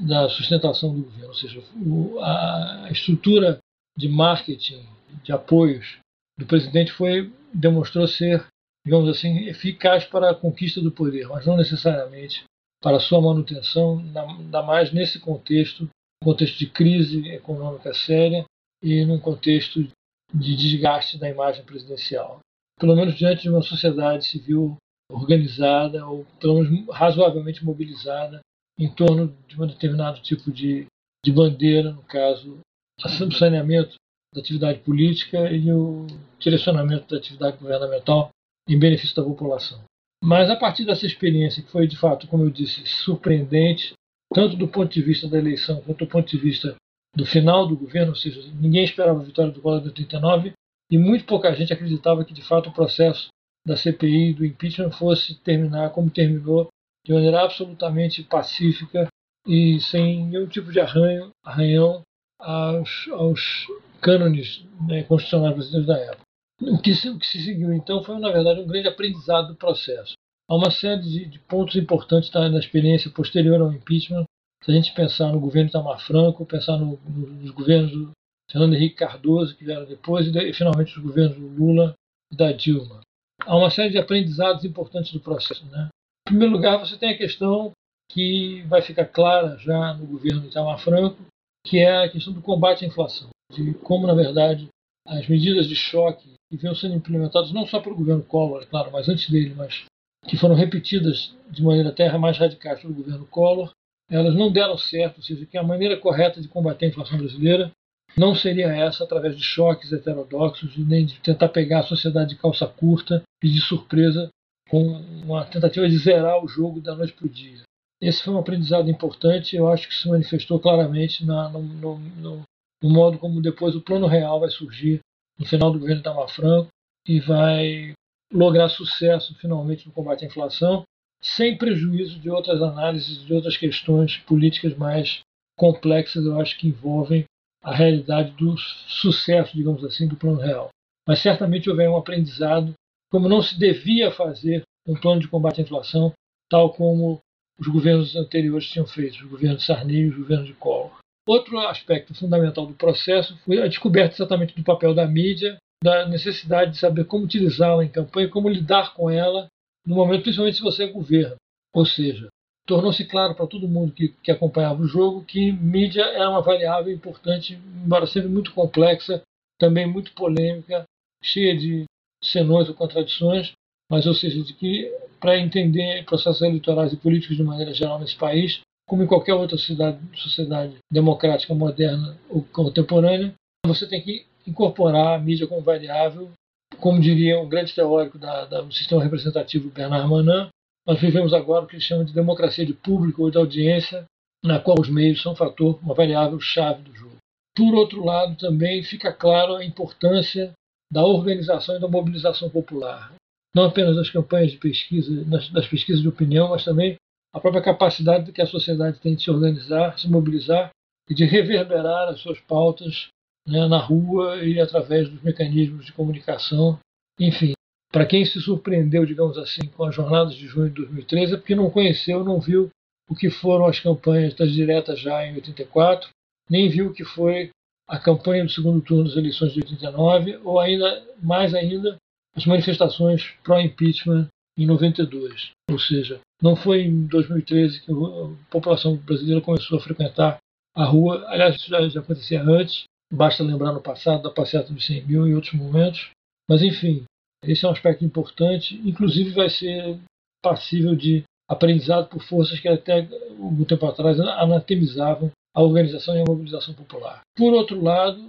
da 0.00 0.30
sustentação 0.30 0.94
do 0.94 1.02
governo. 1.02 1.28
Ou 1.28 1.34
seja, 1.34 1.62
o, 1.76 2.18
a 2.20 2.88
estrutura 2.90 3.58
de 3.94 4.08
marketing, 4.08 4.82
de 5.22 5.30
apoios 5.30 5.98
do 6.38 6.46
presidente 6.46 6.90
foi 6.90 7.30
demonstrou 7.52 8.08
ser 8.08 8.46
digamos 8.84 9.08
assim, 9.08 9.46
eficaz 9.48 10.04
para 10.04 10.30
a 10.30 10.34
conquista 10.34 10.80
do 10.80 10.92
poder, 10.92 11.26
mas 11.28 11.46
não 11.46 11.56
necessariamente 11.56 12.44
para 12.82 12.98
a 12.98 13.00
sua 13.00 13.20
manutenção, 13.20 13.98
ainda 13.98 14.62
mais 14.62 14.92
nesse 14.92 15.18
contexto, 15.18 15.88
contexto 16.22 16.58
de 16.58 16.66
crise 16.68 17.28
econômica 17.28 17.94
séria 17.94 18.44
e 18.82 19.04
num 19.06 19.18
contexto 19.18 19.88
de 20.32 20.56
desgaste 20.56 21.18
da 21.18 21.30
imagem 21.30 21.64
presidencial. 21.64 22.40
Pelo 22.78 22.94
menos 22.94 23.14
diante 23.14 23.42
de 23.42 23.48
uma 23.48 23.62
sociedade 23.62 24.26
civil 24.26 24.76
organizada 25.10 26.06
ou 26.06 26.26
pelo 26.38 26.62
menos 26.62 26.88
razoavelmente 26.88 27.64
mobilizada 27.64 28.40
em 28.78 28.92
torno 28.92 29.34
de 29.46 29.60
um 29.60 29.66
determinado 29.66 30.20
tipo 30.20 30.50
de, 30.50 30.86
de 31.24 31.32
bandeira, 31.32 31.92
no 31.92 32.02
caso, 32.02 32.58
o 33.02 33.32
saneamento 33.32 33.94
da 34.34 34.40
atividade 34.40 34.80
política 34.80 35.50
e 35.50 35.72
o 35.72 36.06
direcionamento 36.38 37.08
da 37.08 37.16
atividade 37.16 37.56
governamental 37.56 38.30
em 38.68 38.78
benefício 38.78 39.14
da 39.14 39.22
população. 39.22 39.82
Mas 40.22 40.48
a 40.48 40.56
partir 40.56 40.84
dessa 40.84 41.06
experiência, 41.06 41.62
que 41.62 41.70
foi 41.70 41.86
de 41.86 41.96
fato, 41.96 42.26
como 42.26 42.44
eu 42.44 42.50
disse, 42.50 42.86
surpreendente, 42.86 43.92
tanto 44.32 44.56
do 44.56 44.66
ponto 44.66 44.92
de 44.92 45.02
vista 45.02 45.28
da 45.28 45.38
eleição 45.38 45.82
quanto 45.82 46.04
do 46.04 46.10
ponto 46.10 46.28
de 46.28 46.38
vista 46.38 46.74
do 47.14 47.24
final 47.24 47.66
do 47.66 47.76
governo, 47.76 48.10
ou 48.10 48.16
seja, 48.16 48.40
ninguém 48.60 48.84
esperava 48.84 49.20
a 49.20 49.24
vitória 49.24 49.52
do 49.52 49.60
Collor 49.60 49.80
de 49.80 49.88
89 49.88 50.52
e 50.90 50.98
muito 50.98 51.24
pouca 51.24 51.54
gente 51.54 51.72
acreditava 51.72 52.24
que 52.24 52.34
de 52.34 52.42
fato 52.42 52.68
o 52.68 52.72
processo 52.72 53.28
da 53.66 53.76
CPI 53.76 54.34
do 54.34 54.44
impeachment 54.44 54.90
fosse 54.90 55.34
terminar 55.36 55.90
como 55.90 56.10
terminou, 56.10 56.68
de 57.06 57.12
maneira 57.12 57.42
absolutamente 57.42 58.22
pacífica 58.22 59.06
e 59.46 59.80
sem 59.80 60.26
nenhum 60.26 60.46
tipo 60.46 60.72
de 60.72 60.80
arranho, 60.80 61.30
arranhão 61.44 62.02
aos, 62.38 63.08
aos 63.12 63.66
cânones 64.00 64.66
né, 64.86 65.02
constitucionais 65.04 65.54
brasileiros 65.54 65.86
da 65.86 65.98
época. 65.98 66.23
O 66.60 66.80
que, 66.80 66.94
se, 66.94 67.08
o 67.08 67.18
que 67.18 67.26
se 67.26 67.42
seguiu 67.42 67.72
então 67.72 68.02
foi, 68.02 68.18
na 68.18 68.30
verdade, 68.30 68.60
um 68.60 68.66
grande 68.66 68.88
aprendizado 68.88 69.48
do 69.48 69.56
processo. 69.56 70.14
Há 70.48 70.54
uma 70.54 70.70
série 70.70 71.02
de, 71.02 71.24
de 71.26 71.38
pontos 71.38 71.74
importantes 71.76 72.30
da, 72.30 72.48
na 72.48 72.58
experiência 72.58 73.10
posterior 73.10 73.60
ao 73.60 73.72
impeachment. 73.72 74.24
Se 74.62 74.70
a 74.70 74.74
gente 74.74 74.94
pensar 74.94 75.32
no 75.32 75.40
governo 75.40 75.68
Itamar 75.68 76.00
Franco, 76.00 76.46
pensar 76.46 76.78
no, 76.78 76.98
no, 77.08 77.26
nos 77.26 77.50
governos 77.50 77.90
do 77.90 78.10
Fernando 78.50 78.74
Henrique 78.74 78.96
Cardoso, 78.96 79.56
que 79.56 79.64
vieram 79.64 79.84
depois, 79.84 80.26
e, 80.26 80.38
e 80.38 80.52
finalmente 80.52 80.96
os 80.96 81.02
governos 81.02 81.36
do 81.36 81.48
Lula 81.48 81.94
e 82.32 82.36
da 82.36 82.52
Dilma. 82.52 83.00
Há 83.44 83.56
uma 83.56 83.70
série 83.70 83.90
de 83.90 83.98
aprendizados 83.98 84.64
importantes 84.64 85.12
do 85.12 85.20
processo. 85.20 85.66
Né? 85.66 85.88
Em 86.28 86.30
primeiro 86.30 86.52
lugar, 86.52 86.78
você 86.78 86.96
tem 86.96 87.10
a 87.10 87.18
questão 87.18 87.72
que 88.10 88.62
vai 88.62 88.80
ficar 88.80 89.06
clara 89.06 89.56
já 89.58 89.94
no 89.94 90.06
governo 90.06 90.46
Itamar 90.46 90.78
Franco, 90.78 91.20
que 91.66 91.78
é 91.78 92.04
a 92.04 92.08
questão 92.08 92.32
do 92.32 92.42
combate 92.42 92.84
à 92.84 92.88
inflação, 92.88 93.30
de 93.50 93.74
como, 93.74 94.06
na 94.06 94.14
verdade, 94.14 94.68
as 95.06 95.26
medidas 95.26 95.66
de 95.66 95.74
choque 95.74 96.33
que 96.54 96.62
vinham 96.62 96.74
sendo 96.74 96.94
implementadas 96.94 97.52
não 97.52 97.66
só 97.66 97.80
pelo 97.80 97.96
governo 97.96 98.22
Collor, 98.22 98.64
claro, 98.66 98.90
mas 98.92 99.08
antes 99.08 99.28
dele, 99.28 99.54
mas 99.56 99.84
que 100.26 100.36
foram 100.36 100.54
repetidas 100.54 101.34
de 101.50 101.62
maneira 101.62 101.88
até 101.88 102.16
mais 102.16 102.38
radical 102.38 102.76
pelo 102.76 102.94
governo 102.94 103.26
Collor, 103.26 103.72
elas 104.08 104.34
não 104.34 104.52
deram 104.52 104.78
certo, 104.78 105.18
ou 105.18 105.22
seja, 105.22 105.44
que 105.46 105.58
a 105.58 105.62
maneira 105.62 105.96
correta 105.96 106.40
de 106.40 106.48
combater 106.48 106.86
a 106.86 106.88
inflação 106.88 107.18
brasileira 107.18 107.70
não 108.16 108.34
seria 108.34 108.68
essa 108.68 109.02
através 109.02 109.36
de 109.36 109.42
choques 109.42 109.92
heterodoxos, 109.92 110.76
nem 110.78 111.04
de 111.04 111.18
tentar 111.20 111.48
pegar 111.48 111.80
a 111.80 111.84
sociedade 111.86 112.30
de 112.30 112.40
calça 112.40 112.66
curta 112.66 113.22
e 113.42 113.48
de 113.48 113.60
surpresa 113.60 114.28
com 114.68 114.82
uma 115.24 115.44
tentativa 115.44 115.88
de 115.88 115.98
zerar 115.98 116.42
o 116.42 116.48
jogo 116.48 116.80
da 116.80 116.94
noite 116.94 117.12
para 117.12 117.26
o 117.26 117.30
dia. 117.30 117.62
Esse 118.00 118.22
foi 118.22 118.34
um 118.34 118.38
aprendizado 118.38 118.88
importante, 118.88 119.56
eu 119.56 119.68
acho 119.68 119.88
que 119.88 119.94
se 119.94 120.08
manifestou 120.08 120.60
claramente 120.60 121.24
na, 121.24 121.48
no, 121.48 121.98
no, 121.98 122.42
no 122.82 122.90
modo 122.90 123.18
como 123.18 123.42
depois 123.42 123.74
o 123.74 123.80
plano 123.80 124.06
real 124.06 124.38
vai 124.38 124.50
surgir 124.50 125.00
no 125.38 125.46
final 125.46 125.72
do 125.72 125.78
governo 125.78 126.00
Itamar 126.00 126.28
Franco 126.28 126.68
e 127.06 127.20
vai 127.20 127.92
lograr 128.32 128.68
sucesso 128.68 129.34
finalmente 129.36 129.86
no 129.86 129.92
combate 129.92 130.24
à 130.24 130.28
inflação, 130.28 130.84
sem 131.22 131.56
prejuízo 131.56 132.18
de 132.18 132.28
outras 132.28 132.60
análises, 132.60 133.24
de 133.24 133.32
outras 133.32 133.56
questões 133.56 134.18
políticas 134.18 134.76
mais 134.76 135.20
complexas, 135.56 136.24
eu 136.24 136.40
acho 136.40 136.58
que 136.58 136.68
envolvem 136.68 137.24
a 137.62 137.74
realidade 137.74 138.32
do 138.32 138.56
sucesso, 138.58 139.56
digamos 139.56 139.82
assim, 139.84 140.06
do 140.06 140.16
plano 140.16 140.38
real. 140.38 140.68
Mas 141.08 141.20
certamente 141.20 141.70
houve 141.70 141.86
um 141.88 141.96
aprendizado, 141.96 142.74
como 143.10 143.28
não 143.28 143.40
se 143.40 143.58
devia 143.58 144.10
fazer 144.10 144.62
um 144.86 144.94
plano 144.94 145.20
de 145.20 145.28
combate 145.28 145.60
à 145.60 145.64
inflação, 145.64 146.12
tal 146.50 146.74
como 146.74 147.20
os 147.58 147.66
governos 147.68 148.16
anteriores 148.16 148.68
tinham 148.68 148.86
feito, 148.86 149.16
os 149.16 149.30
governos 149.30 149.64
Sarney 149.64 150.02
e 150.02 150.08
os 150.08 150.16
governos 150.16 150.48
de 150.48 150.54
Collor. 150.54 150.92
Outro 151.26 151.58
aspecto 151.58 152.14
fundamental 152.14 152.66
do 152.66 152.74
processo 152.74 153.36
foi 153.44 153.62
a 153.62 153.66
descoberta 153.66 154.14
exatamente 154.14 154.54
do 154.54 154.62
papel 154.62 154.94
da 154.94 155.06
mídia, 155.06 155.56
da 155.82 156.06
necessidade 156.06 156.72
de 156.72 156.78
saber 156.78 157.04
como 157.04 157.24
utilizá-la 157.24 157.84
em 157.84 157.88
campanha, 157.88 158.28
como 158.28 158.48
lidar 158.48 158.94
com 158.94 159.10
ela 159.10 159.46
no 159.86 159.96
momento, 159.96 160.22
principalmente 160.22 160.56
se 160.56 160.62
você 160.62 160.84
é 160.84 160.88
governo. 160.88 161.36
Ou 161.72 161.84
seja, 161.86 162.28
tornou-se 162.66 163.04
claro 163.06 163.34
para 163.34 163.46
todo 163.46 163.68
mundo 163.68 163.92
que, 163.92 164.08
que 164.22 164.30
acompanhava 164.30 164.82
o 164.82 164.86
jogo 164.86 165.24
que 165.24 165.52
mídia 165.52 166.02
era 166.02 166.30
uma 166.30 166.42
variável 166.42 166.92
importante, 166.92 167.54
embora 167.54 168.06
sempre 168.06 168.28
muito 168.28 168.52
complexa, 168.52 169.22
também 169.58 169.86
muito 169.86 170.12
polêmica, 170.12 170.84
cheia 171.22 171.56
de 171.56 171.84
senões 172.22 172.68
ou 172.68 172.74
contradições, 172.74 173.52
mas 173.90 174.06
ou 174.06 174.14
seja, 174.14 174.42
de 174.42 174.52
que 174.54 174.90
para 175.20 175.38
entender 175.38 176.04
processos 176.04 176.42
eleitorais 176.42 176.92
e 176.92 176.96
políticos 176.96 177.36
de 177.36 177.42
maneira 177.42 177.72
geral 177.72 177.98
nesse 177.98 178.16
país, 178.16 178.60
como 178.86 179.02
em 179.02 179.06
qualquer 179.06 179.34
outra 179.34 179.56
sociedade, 179.56 179.98
sociedade 180.16 180.76
democrática 180.90 181.54
moderna 181.54 182.16
ou 182.28 182.42
contemporânea, 182.52 183.34
você 183.66 183.86
tem 183.86 184.02
que 184.02 184.26
incorporar 184.46 185.14
a 185.14 185.18
mídia 185.18 185.46
como 185.46 185.62
variável. 185.62 186.30
Como 186.78 187.00
diria 187.00 187.40
um 187.40 187.48
grande 187.48 187.74
teórico 187.74 188.18
da, 188.18 188.44
da, 188.44 188.60
do 188.60 188.72
sistema 188.72 189.02
representativo, 189.02 189.70
Bernard 189.70 190.08
Manin, 190.08 190.48
nós 190.86 191.00
vivemos 191.00 191.32
agora 191.32 191.64
o 191.64 191.66
que 191.66 191.76
ele 191.76 191.82
chama 191.82 192.04
de 192.04 192.12
democracia 192.12 192.66
de 192.66 192.74
público 192.74 193.22
ou 193.22 193.30
de 193.30 193.38
audiência, 193.38 194.04
na 194.44 194.58
qual 194.58 194.78
os 194.78 194.88
meios 194.88 195.22
são 195.22 195.32
um 195.32 195.36
fator, 195.36 195.78
uma 195.82 195.94
variável 195.94 196.38
chave 196.40 196.82
do 196.82 196.94
jogo. 196.94 197.16
Por 197.56 197.74
outro 197.74 198.04
lado, 198.04 198.36
também 198.36 198.82
fica 198.82 199.12
claro 199.12 199.54
a 199.54 199.64
importância 199.64 200.52
da 200.92 201.04
organização 201.04 201.76
e 201.76 201.80
da 201.80 201.88
mobilização 201.88 202.50
popular, 202.50 203.14
não 203.54 203.64
apenas 203.64 203.96
das 203.96 204.10
campanhas 204.10 204.50
de 204.50 204.58
pesquisa, 204.58 205.24
das 205.24 205.66
pesquisas 205.68 206.02
de 206.02 206.08
opinião, 206.08 206.50
mas 206.50 206.64
também 206.64 206.96
a 207.34 207.40
própria 207.40 207.62
capacidade 207.62 208.30
que 208.30 208.40
a 208.40 208.46
sociedade 208.46 209.00
tem 209.00 209.16
de 209.16 209.24
se 209.24 209.30
organizar, 209.30 209.98
se 209.98 210.08
mobilizar 210.08 210.70
e 211.10 211.14
de 211.14 211.24
reverberar 211.24 212.08
as 212.08 212.20
suas 212.20 212.38
pautas 212.40 213.08
né, 213.46 213.66
na 213.66 213.78
rua 213.78 214.36
e 214.44 214.60
através 214.60 215.08
dos 215.08 215.20
mecanismos 215.20 215.84
de 215.84 215.92
comunicação. 215.92 216.78
Enfim, 217.18 217.52
para 217.90 218.06
quem 218.06 218.24
se 218.24 218.40
surpreendeu, 218.40 219.04
digamos 219.04 219.36
assim, 219.36 219.66
com 219.76 219.84
as 219.84 219.94
jornadas 219.94 220.34
de 220.34 220.46
junho 220.46 220.68
de 220.68 220.76
2013, 220.76 221.34
é 221.34 221.36
porque 221.36 221.54
não 221.54 221.70
conheceu, 221.70 222.24
não 222.24 222.40
viu 222.40 222.70
o 223.08 223.14
que 223.14 223.28
foram 223.28 223.66
as 223.66 223.80
campanhas 223.80 224.32
das 224.34 224.52
diretas 224.52 225.00
já 225.00 225.26
em 225.26 225.34
84, 225.34 226.08
nem 226.48 226.68
viu 226.68 226.88
o 226.88 226.94
que 226.94 227.04
foi 227.04 227.50
a 227.88 227.98
campanha 227.98 228.44
do 228.44 228.50
segundo 228.50 228.80
turno 228.80 229.04
das 229.04 229.16
eleições 229.16 229.52
de 229.52 229.60
89, 229.60 230.38
ou 230.42 230.58
ainda 230.58 231.04
mais 231.22 231.52
ainda 231.54 231.96
as 232.34 232.46
manifestações 232.46 233.34
pró-impeachment 233.42 234.28
em 234.56 234.66
92. 234.66 235.50
Ou 235.70 235.78
seja, 235.78 236.20
não 236.44 236.54
foi 236.54 236.82
em 236.82 237.06
2013 237.06 237.80
que 237.80 237.90
a 237.90 238.50
população 238.50 238.96
brasileira 238.96 239.40
começou 239.40 239.78
a 239.78 239.80
frequentar 239.80 240.36
a 240.76 240.84
rua. 240.84 241.24
Aliás, 241.28 241.56
isso 241.56 241.70
já, 241.70 241.88
já 241.88 242.00
acontecia 242.00 242.42
antes, 242.42 242.84
basta 243.10 243.42
lembrar 243.42 243.72
no 243.72 243.80
passado 243.80 244.22
da 244.22 244.30
passeata 244.30 244.70
dos 244.70 244.84
100 244.84 245.06
mil 245.06 245.26
e 245.26 245.34
outros 245.34 245.54
momentos. 245.54 246.10
Mas, 246.46 246.60
enfim, 246.60 247.04
esse 247.46 247.64
é 247.64 247.68
um 247.68 247.72
aspecto 247.72 248.04
importante. 248.04 248.78
Inclusive, 248.84 249.30
vai 249.30 249.48
ser 249.48 249.98
passível 250.42 250.94
de 250.94 251.22
aprendizado 251.48 252.10
por 252.10 252.22
forças 252.22 252.60
que 252.60 252.68
até 252.68 253.08
algum 253.40 253.64
tempo 253.64 253.86
atrás 253.86 254.20
anatemizavam 254.20 255.30
a 255.56 255.62
organização 255.62 256.14
e 256.14 256.20
a 256.20 256.24
mobilização 256.28 256.74
popular. 256.74 257.20
Por 257.34 257.54
outro 257.54 257.82
lado, 257.82 258.20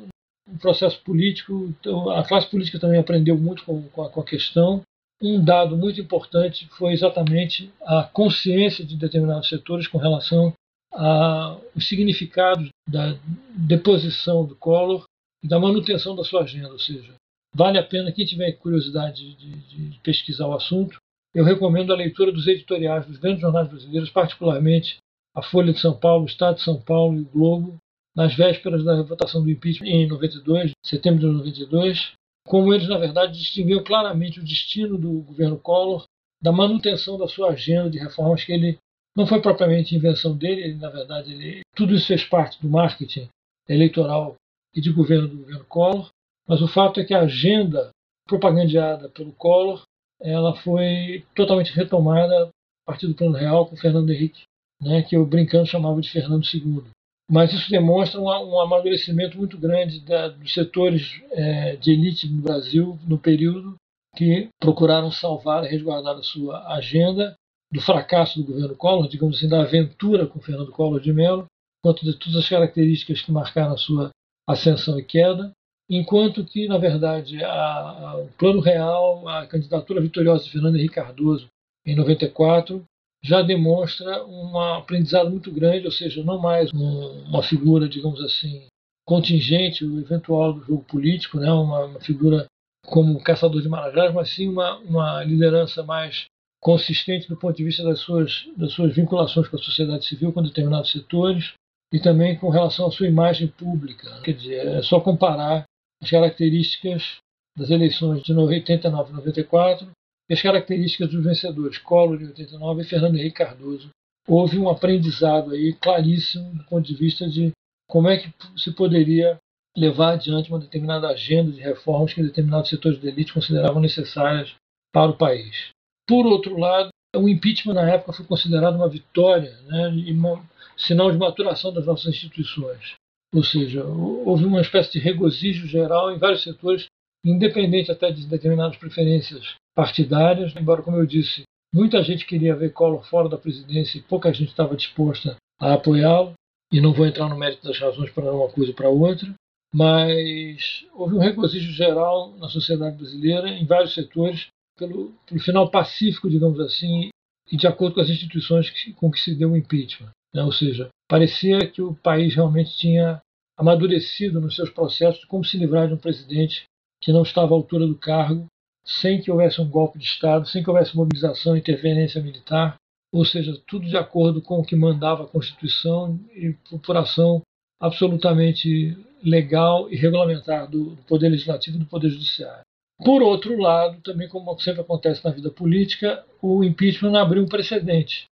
o 0.50 0.58
processo 0.58 1.02
político, 1.04 1.66
então, 1.82 2.10
a 2.12 2.26
classe 2.26 2.50
política 2.50 2.80
também 2.80 2.98
aprendeu 2.98 3.38
muito 3.38 3.66
com, 3.66 3.84
com, 3.90 4.04
a, 4.04 4.10
com 4.10 4.22
a 4.22 4.26
questão. 4.26 4.82
Um 5.22 5.44
dado 5.44 5.78
muito 5.78 6.02
importante 6.02 6.68
foi 6.78 6.94
exatamente 6.94 7.72
a 7.82 8.04
consciência 8.04 8.86
de 8.86 8.98
determinados 8.98 9.48
setores 9.48 9.88
com 9.88 9.98
relação 9.98 10.54
aos 10.92 11.88
significados 11.88 12.70
da 12.88 13.18
deposição 13.56 14.46
do 14.46 14.56
Collor 14.56 15.06
e 15.44 15.48
da 15.48 15.60
manutenção 15.60 16.16
da 16.16 16.24
sua 16.24 16.44
agenda, 16.44 16.72
ou 16.72 16.80
seja, 16.80 17.14
vale 17.54 17.78
a 17.78 17.84
pena 17.84 18.12
quem 18.12 18.26
tiver 18.26 18.52
curiosidade 18.54 19.34
de, 19.36 19.56
de, 19.56 19.90
de 19.90 20.00
pesquisar 20.00 20.48
o 20.48 20.54
assunto, 20.54 20.98
eu 21.34 21.44
recomendo 21.44 21.92
a 21.92 21.98
leitura 21.98 22.32
dos 22.32 22.48
editoriais 22.48 23.06
dos 23.06 23.18
grandes 23.18 23.42
jornais 23.42 23.68
brasileiros, 23.68 24.10
particularmente 24.10 24.98
a 25.36 25.42
Folha 25.42 25.74
de 25.74 25.80
São 25.80 25.98
Paulo, 25.98 26.24
o 26.24 26.28
Estado 26.28 26.56
de 26.56 26.64
São 26.64 26.82
Paulo 26.82 27.18
e 27.18 27.22
o 27.22 27.26
Globo, 27.26 27.78
nas 28.16 28.34
vésperas 28.34 28.86
da 28.86 29.02
votação 29.02 29.44
do 29.44 29.52
impeachment 29.52 29.88
em 29.88 30.08
92, 30.08 30.72
setembro 30.82 31.20
de 31.20 31.26
92, 31.26 32.14
como 32.48 32.74
eles, 32.74 32.88
na 32.88 32.98
verdade, 32.98 33.38
distinguiam 33.38 33.84
claramente 33.84 34.40
o 34.40 34.44
destino 34.44 34.98
do 34.98 35.22
governo 35.22 35.58
Collor 35.58 36.06
da 36.42 36.52
manutenção 36.52 37.18
da 37.18 37.28
sua 37.28 37.52
agenda 37.52 37.90
de 37.90 37.98
reformas 37.98 38.44
que 38.44 38.52
ele 38.52 38.78
não 39.16 39.26
foi 39.26 39.42
propriamente 39.42 39.96
invenção 39.96 40.36
dele, 40.36 40.62
ele, 40.62 40.76
na 40.76 40.90
verdade, 40.90 41.32
ele, 41.32 41.62
tudo 41.76 41.96
isso 41.96 42.08
fez 42.08 42.24
parte 42.24 42.62
do 42.62 42.70
marketing 42.70 43.30
eleitoral 43.68 44.36
e 44.76 44.82
de 44.82 44.92
governo 44.92 45.28
do 45.28 45.38
governo 45.38 45.66
Collor, 45.66 46.10
mas 46.48 46.62
o 46.62 46.68
fato 46.68 47.00
é 47.00 47.06
que 47.06 47.14
a 47.14 47.22
agenda 47.22 47.90
propagandeada 48.28 49.10
pelo 49.10 49.32
Collor 49.32 49.84
ela 50.22 50.56
foi 50.56 51.26
totalmente 51.34 51.74
retomada 51.74 52.48
a 52.48 52.92
partir 52.92 53.08
do 53.08 53.16
Plano 53.16 53.36
Real 53.36 53.66
com 53.68 53.76
Fernando 53.76 54.12
Henrique, 54.12 54.44
né, 54.82 55.02
que 55.02 55.16
eu 55.16 55.26
brincando 55.26 55.66
chamava 55.66 56.00
de 56.02 56.12
Fernando 56.12 56.46
II. 56.54 56.84
Mas 57.30 57.52
isso 57.54 57.70
demonstra 57.72 58.20
um, 58.20 58.26
um 58.28 58.60
amadurecimento 58.60 59.38
muito 59.38 59.58
grande 59.58 60.00
da, 60.02 60.28
dos 60.28 60.54
setores 60.54 61.22
é, 61.32 61.76
de 61.76 61.92
elite 61.92 62.28
no 62.28 62.42
Brasil 62.42 63.00
no 63.08 63.18
período 63.18 63.76
que 64.16 64.48
procuraram 64.60 65.12
salvar 65.12 65.64
resguardar 65.64 66.16
a 66.18 66.24
sua 66.24 66.74
agenda 66.74 67.36
do 67.72 67.82
fracasso 67.82 68.40
do 68.40 68.46
governo 68.46 68.76
Collor, 68.76 69.10
digamos 69.10 69.38
assim, 69.38 69.50
da 69.50 69.62
aventura 69.62 70.26
com 70.26 70.40
Fernando 70.40 70.72
Collor 70.72 71.02
de 71.02 71.12
Mello, 71.12 71.46
quanto 71.84 72.06
de 72.06 72.14
todas 72.14 72.38
as 72.38 72.50
características 72.50 73.22
que 73.22 73.32
marcaram 73.32 73.74
a 73.74 73.78
sua 73.78 74.10
ascensão 74.48 74.98
e 74.98 75.04
queda, 75.04 75.52
enquanto 75.90 76.46
que, 76.46 76.68
na 76.68 76.78
verdade, 76.78 77.44
a, 77.44 77.52
a, 77.52 78.18
o 78.18 78.28
plano 78.38 78.60
real, 78.60 79.28
a 79.28 79.46
candidatura 79.46 80.02
vitoriosa 80.02 80.46
de 80.46 80.52
Fernando 80.52 80.78
Henrique 80.78 80.96
Cardoso 80.96 81.48
em 81.86 81.96
94, 81.96 82.84
já 83.26 83.42
demonstra 83.42 84.24
um 84.26 84.58
aprendizado 84.60 85.32
muito 85.32 85.52
grande, 85.52 85.86
ou 85.86 85.92
seja, 85.92 86.24
não 86.24 86.38
mais 86.38 86.72
um, 86.72 87.24
uma 87.28 87.42
figura, 87.42 87.90
digamos 87.90 88.22
assim, 88.22 88.68
contingente, 89.04 89.84
o 89.84 90.00
eventual 90.00 90.54
do 90.54 90.64
jogo 90.64 90.84
político, 90.84 91.40
né, 91.40 91.52
uma, 91.52 91.86
uma 91.86 92.00
figura 92.00 92.46
como 92.86 93.20
caçador 93.24 93.64
de 93.64 93.68
marajás, 93.68 94.14
mas 94.14 94.30
sim 94.30 94.48
uma, 94.48 94.78
uma 94.78 95.24
liderança 95.24 95.82
mais 95.82 96.26
consistente 96.62 97.28
do 97.28 97.36
ponto 97.36 97.58
de 97.58 97.64
vista 97.64 97.84
das 97.84 98.00
suas, 98.00 98.48
das 98.56 98.74
suas 98.74 98.96
vinculações 98.96 99.48
com 99.48 99.56
a 99.56 99.60
sociedade 99.60 100.06
civil, 100.06 100.32
com 100.32 100.44
determinados 100.44 100.92
setores, 100.92 101.54
e 101.92 102.00
também 102.00 102.38
com 102.38 102.50
relação 102.50 102.86
à 102.86 102.92
sua 102.92 103.08
imagem 103.08 103.48
pública. 103.48 104.22
Quer 104.22 104.34
dizer, 104.34 104.68
é 104.68 104.82
só 104.84 105.00
comparar 105.00 105.64
as 106.02 106.12
características 106.12 107.18
das 107.58 107.72
eleições 107.72 108.22
de 108.22 108.34
89 108.34 109.12
e 109.12 109.16
94 109.16 109.95
e 110.30 110.34
as 110.34 110.42
características 110.42 111.10
dos 111.12 111.24
vencedores, 111.24 111.78
Collor 111.78 112.22
em 112.22 112.28
89 112.28 112.82
e 112.82 112.86
Fernando 112.86 113.16
Henrique 113.16 113.38
Cardoso. 113.38 113.90
Houve 114.28 114.58
um 114.58 114.70
aprendizado 114.70 115.52
aí 115.52 115.74
claríssimo 115.74 116.52
do 116.56 116.64
ponto 116.66 116.88
de 116.88 116.96
vista 116.96 117.30
de 117.30 117.52
como 117.88 118.10
é 118.10 118.18
que 118.18 118.34
se 118.58 118.72
poderia 118.72 119.38
levar 119.78 120.14
adiante 120.14 120.50
uma 120.50 120.60
determinada 120.60 121.08
agenda 121.10 121.52
de 121.52 121.62
reformas 121.62 122.14
que 122.14 122.24
determinados 122.24 122.70
setores 122.70 123.00
de 123.00 123.08
elite 123.08 123.34
consideravam 123.34 123.82
necessárias 123.82 124.56
para 124.92 125.12
o 125.12 125.18
país. 125.18 125.70
Por 126.08 126.26
outro 126.26 126.58
lado, 126.58 126.90
o 127.16 127.30
impeachment 127.30 127.74
na 127.74 127.90
época 127.90 128.14
foi 128.14 128.26
considerado 128.26 128.76
uma 128.76 128.90
vitória 128.90 129.52
né, 129.68 129.94
e 129.94 130.14
um 130.14 130.42
sinal 130.78 131.12
de 131.12 131.18
maturação 131.18 131.74
das 131.74 131.86
nossas 131.86 132.08
instituições. 132.08 132.94
Ou 133.34 133.44
seja, 133.44 133.84
houve 133.84 134.46
uma 134.46 134.62
espécie 134.62 134.94
de 134.94 135.00
regozijo 135.00 135.68
geral 135.68 136.12
em 136.12 136.18
vários 136.18 136.42
setores, 136.42 136.86
independente 137.24 137.92
até 137.92 138.12
de 138.12 138.26
determinadas 138.26 138.78
preferências 138.78 139.56
partidárias, 139.76 140.56
embora, 140.56 140.82
como 140.82 140.98
eu 140.98 141.06
disse, 141.06 141.44
muita 141.74 142.02
gente 142.02 142.26
queria 142.26 142.56
ver 142.56 142.72
Collor 142.72 143.06
fora 143.06 143.28
da 143.28 143.38
presidência 143.38 143.98
e 143.98 144.02
pouca 144.02 144.34
gente 144.34 144.50
estava 144.50 144.76
disposta 144.76 145.36
a 145.60 145.74
apoiá-lo, 145.74 146.34
e 146.72 146.82
não 146.82 146.94
vou 146.94 147.06
entrar 147.06 147.30
no 147.30 147.38
mérito 147.38 147.64
das 147.68 147.80
razões 147.80 148.10
para 148.12 148.34
uma 148.34 148.50
coisa 148.50 148.72
ou 148.72 148.76
para 148.76 148.90
outra, 148.90 149.34
mas 149.74 150.86
houve 150.94 151.16
um 151.16 151.20
regozijo 151.20 151.72
geral 151.72 152.32
na 152.38 152.50
sociedade 152.50 152.98
brasileira, 152.98 153.50
em 153.50 153.66
vários 153.66 153.94
setores, 153.94 154.48
pelo, 154.78 155.14
pelo 155.26 155.40
final 155.40 155.70
pacífico, 155.70 156.30
digamos 156.30 156.60
assim, 156.60 157.10
e 157.52 157.58
de 157.58 157.68
acordo 157.68 157.96
com 157.96 158.02
as 158.02 158.10
instituições 158.10 158.70
que, 158.70 158.94
com 158.94 159.12
que 159.12 159.20
se 159.20 159.36
deu 159.36 159.52
o 159.52 159.58
impeachment. 159.58 160.12
Né? 160.34 160.44
Ou 160.44 160.52
seja, 160.52 160.90
parecia 161.08 161.68
que 161.68 161.82
o 161.82 161.94
país 161.96 162.36
realmente 162.36 162.76
tinha 162.78 163.22
amadurecido 163.58 164.42
nos 164.42 164.56
seus 164.56 164.70
processos 164.70 165.22
de 165.22 165.28
como 165.28 165.46
se 165.46 165.58
livrar 165.58 165.88
de 165.88 165.94
um 165.94 165.98
presidente 165.98 166.66
que 167.02 167.12
não 167.12 167.24
estava 167.24 167.54
à 167.54 167.58
altura 167.58 167.86
do 167.86 167.98
cargo, 167.98 168.46
sem 168.86 169.20
que 169.20 169.32
houvesse 169.32 169.60
um 169.60 169.70
golpe 169.70 169.98
de 169.98 170.06
Estado, 170.06 170.48
sem 170.48 170.64
que 170.64 170.70
houvesse 170.70 170.96
mobilização 170.96 171.58
interferência 171.58 172.22
militar, 172.22 172.76
ou 173.12 173.26
seja, 173.26 173.60
tudo 173.66 173.88
de 173.88 173.98
acordo 173.98 174.42
com 174.42 174.60
o 174.60 174.64
que 174.64 174.76
mandava 174.76 175.24
a 175.24 175.28
Constituição 175.28 176.20
e 176.34 176.54
por 176.86 176.96
ação 176.96 177.42
absolutamente 177.80 178.98
legal 179.24 179.90
e 179.90 179.96
regulamentar 179.96 180.70
do, 180.70 180.98
Poder 181.08 181.30
Legislativo 181.30 181.78
e 181.78 181.80
do 181.80 181.86
Poder 181.86 182.10
Judiciário. 182.10 182.64
Por 183.04 183.22
outro 183.22 183.58
lado, 183.58 184.02
também 184.02 184.28
como 184.30 184.58
sempre 184.60 184.82
acontece 184.82 185.24
na 185.26 185.32
vida 185.32 185.50
política, 185.50 186.24
o 186.42 186.64
impeachment 186.64 187.20
abriu 187.20 187.44
um 187.44 187.48
precedente. 187.48 188.26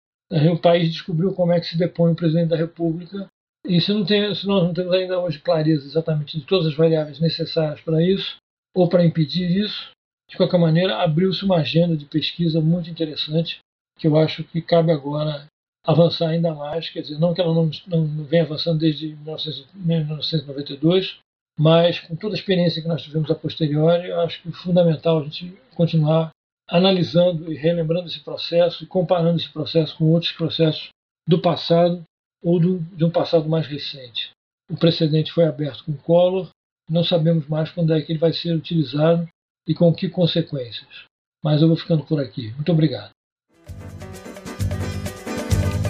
O 0.51 0.57
país 0.57 0.91
descobriu 0.91 1.33
como 1.33 1.51
é 1.51 1.59
que 1.59 1.67
se 1.67 1.77
depõe 1.77 2.11
o 2.11 2.15
presidente 2.15 2.49
da 2.49 2.57
República 2.57 3.27
e 3.65 3.79
se, 3.79 3.93
não 3.93 4.05
tem, 4.05 4.33
se 4.35 4.45
nós 4.47 4.63
não 4.63 4.73
temos 4.73 4.93
ainda 4.93 5.19
hoje 5.19 5.39
clareza 5.39 5.85
exatamente 5.85 6.37
de 6.37 6.45
todas 6.45 6.67
as 6.67 6.75
variáveis 6.75 7.19
necessárias 7.19 7.81
para 7.81 8.01
isso, 8.01 8.37
ou 8.75 8.89
para 8.89 9.05
impedir 9.05 9.49
isso, 9.49 9.91
de 10.33 10.37
qualquer 10.37 10.57
maneira, 10.57 10.97
abriu-se 10.97 11.45
uma 11.45 11.57
agenda 11.57 11.95
de 11.95 12.05
pesquisa 12.05 12.59
muito 12.59 12.89
interessante, 12.89 13.59
que 13.99 14.07
eu 14.07 14.17
acho 14.17 14.43
que 14.43 14.63
cabe 14.63 14.91
agora 14.91 15.45
avançar 15.85 16.29
ainda 16.29 16.55
mais, 16.55 16.89
quer 16.89 17.01
dizer, 17.01 17.19
não 17.19 17.35
que 17.35 17.41
ela 17.41 17.53
não, 17.53 17.69
não, 17.85 18.07
não 18.07 18.23
venha 18.23 18.41
avançando 18.41 18.79
desde 18.79 19.15
1992, 19.15 21.19
mas 21.59 21.99
com 21.99 22.15
toda 22.15 22.33
a 22.33 22.37
experiência 22.37 22.81
que 22.81 22.87
nós 22.87 23.03
tivemos 23.03 23.29
a 23.29 23.35
posteriori, 23.35 24.09
eu 24.09 24.21
acho 24.21 24.41
que 24.41 24.49
é 24.49 24.51
fundamental 24.53 25.19
a 25.19 25.23
gente 25.23 25.55
continuar 25.75 26.31
analisando 26.67 27.53
e 27.53 27.55
relembrando 27.55 28.07
esse 28.07 28.21
processo 28.21 28.83
e 28.83 28.87
comparando 28.87 29.37
esse 29.37 29.49
processo 29.49 29.95
com 29.95 30.05
outros 30.05 30.31
processos 30.31 30.89
do 31.27 31.39
passado 31.39 32.01
ou 32.41 32.59
do, 32.59 32.79
de 32.79 33.05
um 33.05 33.11
passado 33.11 33.47
mais 33.47 33.67
recente. 33.67 34.31
O 34.67 34.75
precedente 34.75 35.31
foi 35.31 35.45
aberto 35.45 35.83
com 35.83 35.93
Collor, 35.93 36.49
não 36.89 37.03
sabemos 37.03 37.47
mais 37.47 37.69
quando 37.69 37.93
é 37.93 38.01
que 38.01 38.11
ele 38.11 38.19
vai 38.19 38.33
ser 38.33 38.55
utilizado 38.55 39.27
e 39.67 39.73
com 39.73 39.93
que 39.93 40.09
consequências. 40.09 41.05
Mas 41.43 41.61
eu 41.61 41.67
vou 41.67 41.77
ficando 41.77 42.03
por 42.05 42.19
aqui. 42.19 42.51
Muito 42.53 42.71
obrigado. 42.71 43.11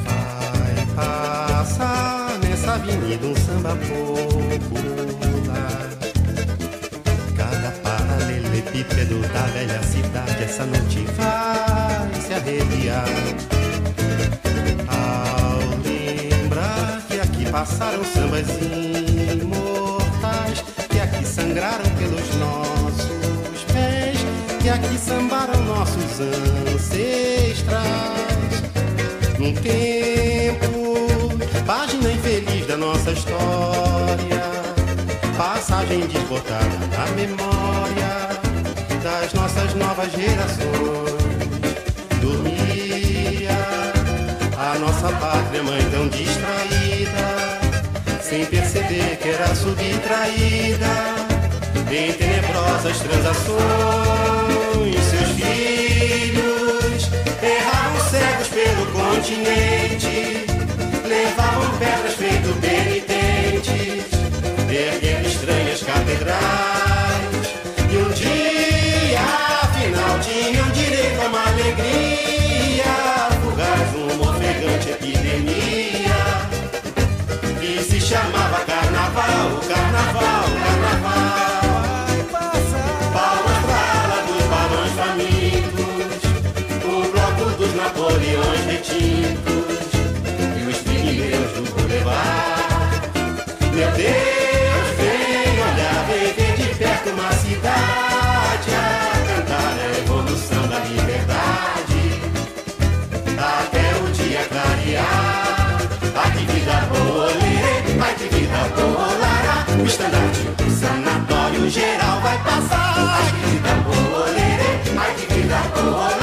Vai 0.03 0.86
passar 0.95 2.39
nessa 2.39 2.73
avenida 2.73 3.25
um 3.27 3.36
samba 3.36 3.75
popular. 3.75 5.13
Cada 7.38 7.71
paralelepípedo 7.81 9.21
da 9.31 9.43
velha 9.47 9.83
cidade 9.83 10.43
essa 10.43 10.65
noite 10.65 11.05
vai 11.15 12.21
se 12.21 12.33
arrepiar. 12.33 13.05
Ao 14.88 15.59
lembrar 15.83 17.05
que 17.07 17.19
aqui 17.19 17.51
passaram 17.51 18.03
sambas 18.03 18.47
imortais, 19.31 20.62
que 20.89 20.99
aqui 20.99 21.25
sangraram 21.25 21.86
pelos 21.97 22.36
nós 22.38 22.62
que 24.63 24.69
aqui 24.69 24.97
sambaram 24.97 25.62
nossos 25.65 26.21
ancestrais. 26.73 27.84
Num 29.38 29.54
tempo, 29.56 30.97
página 31.67 32.10
infeliz 32.10 32.65
da 32.65 32.78
nossa 32.78 33.12
história, 33.12 34.41
passagem 35.36 36.08
desbotada 36.08 36.80
na 36.95 37.06
memória 37.12 38.30
das 39.04 39.34
nossas 39.34 39.76
novas 39.76 40.10
gerações. 40.13 40.63
Dormia 42.21 43.52
a 44.58 44.80
nossa 44.80 45.10
pátria 45.17 45.62
mãe 45.62 45.82
tão 45.91 46.08
distraída, 46.08 47.60
sem 48.21 48.45
perceber 48.45 49.17
que 49.17 49.28
era 49.28 49.54
subtraída 49.56 51.22
em 51.93 52.12
tenebrosas 52.13 52.97
transações. 52.99 53.60
Seus 55.10 55.29
filhos 55.32 57.10
erravam 57.41 57.99
cegos 58.10 58.47
pelo 58.47 58.86
continente, 58.91 60.45
levavam 61.08 61.77
pedras 61.77 62.13
feito 62.15 62.53
penitentes, 62.60 64.06
erguendo 64.69 65.27
estranhas 65.27 65.84
catedrais. 65.84 66.72
Dos 87.57 87.75
Napoleões 87.75 88.65
retintos 88.65 89.87
e 90.57 90.69
os 90.69 90.77
pigmeus 90.77 91.51
do 91.51 91.63
Boulevard. 91.73 93.09
Meu 93.73 93.91
Deus, 93.91 94.87
vem 94.97 95.59
olhar, 95.61 96.05
vem 96.07 96.33
ver 96.33 96.55
de 96.57 96.75
perto 96.75 97.09
uma 97.09 97.31
cidade 97.33 98.69
a 98.73 99.13
cantar 99.27 99.77
a 99.79 99.99
evolução 99.99 100.67
da 100.67 100.79
liberdade. 100.79 102.21
Até 103.37 103.95
o 104.01 104.11
dia 104.11 104.43
clarear, 104.49 105.77
ai 106.15 106.31
que 106.31 106.45
vida 106.51 106.87
boa, 106.91 107.27
lê, 107.27 108.01
ai 108.01 108.15
que 108.15 108.35
vida 108.35 108.61
boa, 108.75 109.03
o 109.81 109.85
estandarte 109.85 110.41
do 110.57 110.69
sanatório 110.71 111.69
geral 111.69 112.21
vai 112.21 112.37
passar. 112.39 112.95
Ai 112.97 113.31
que 113.31 113.49
vida 113.51 113.73
boa, 113.83 114.25
lê, 114.27 114.97
ai 114.97 115.13
que 115.15 115.33
vida 115.33 115.57
boa, 115.75 116.22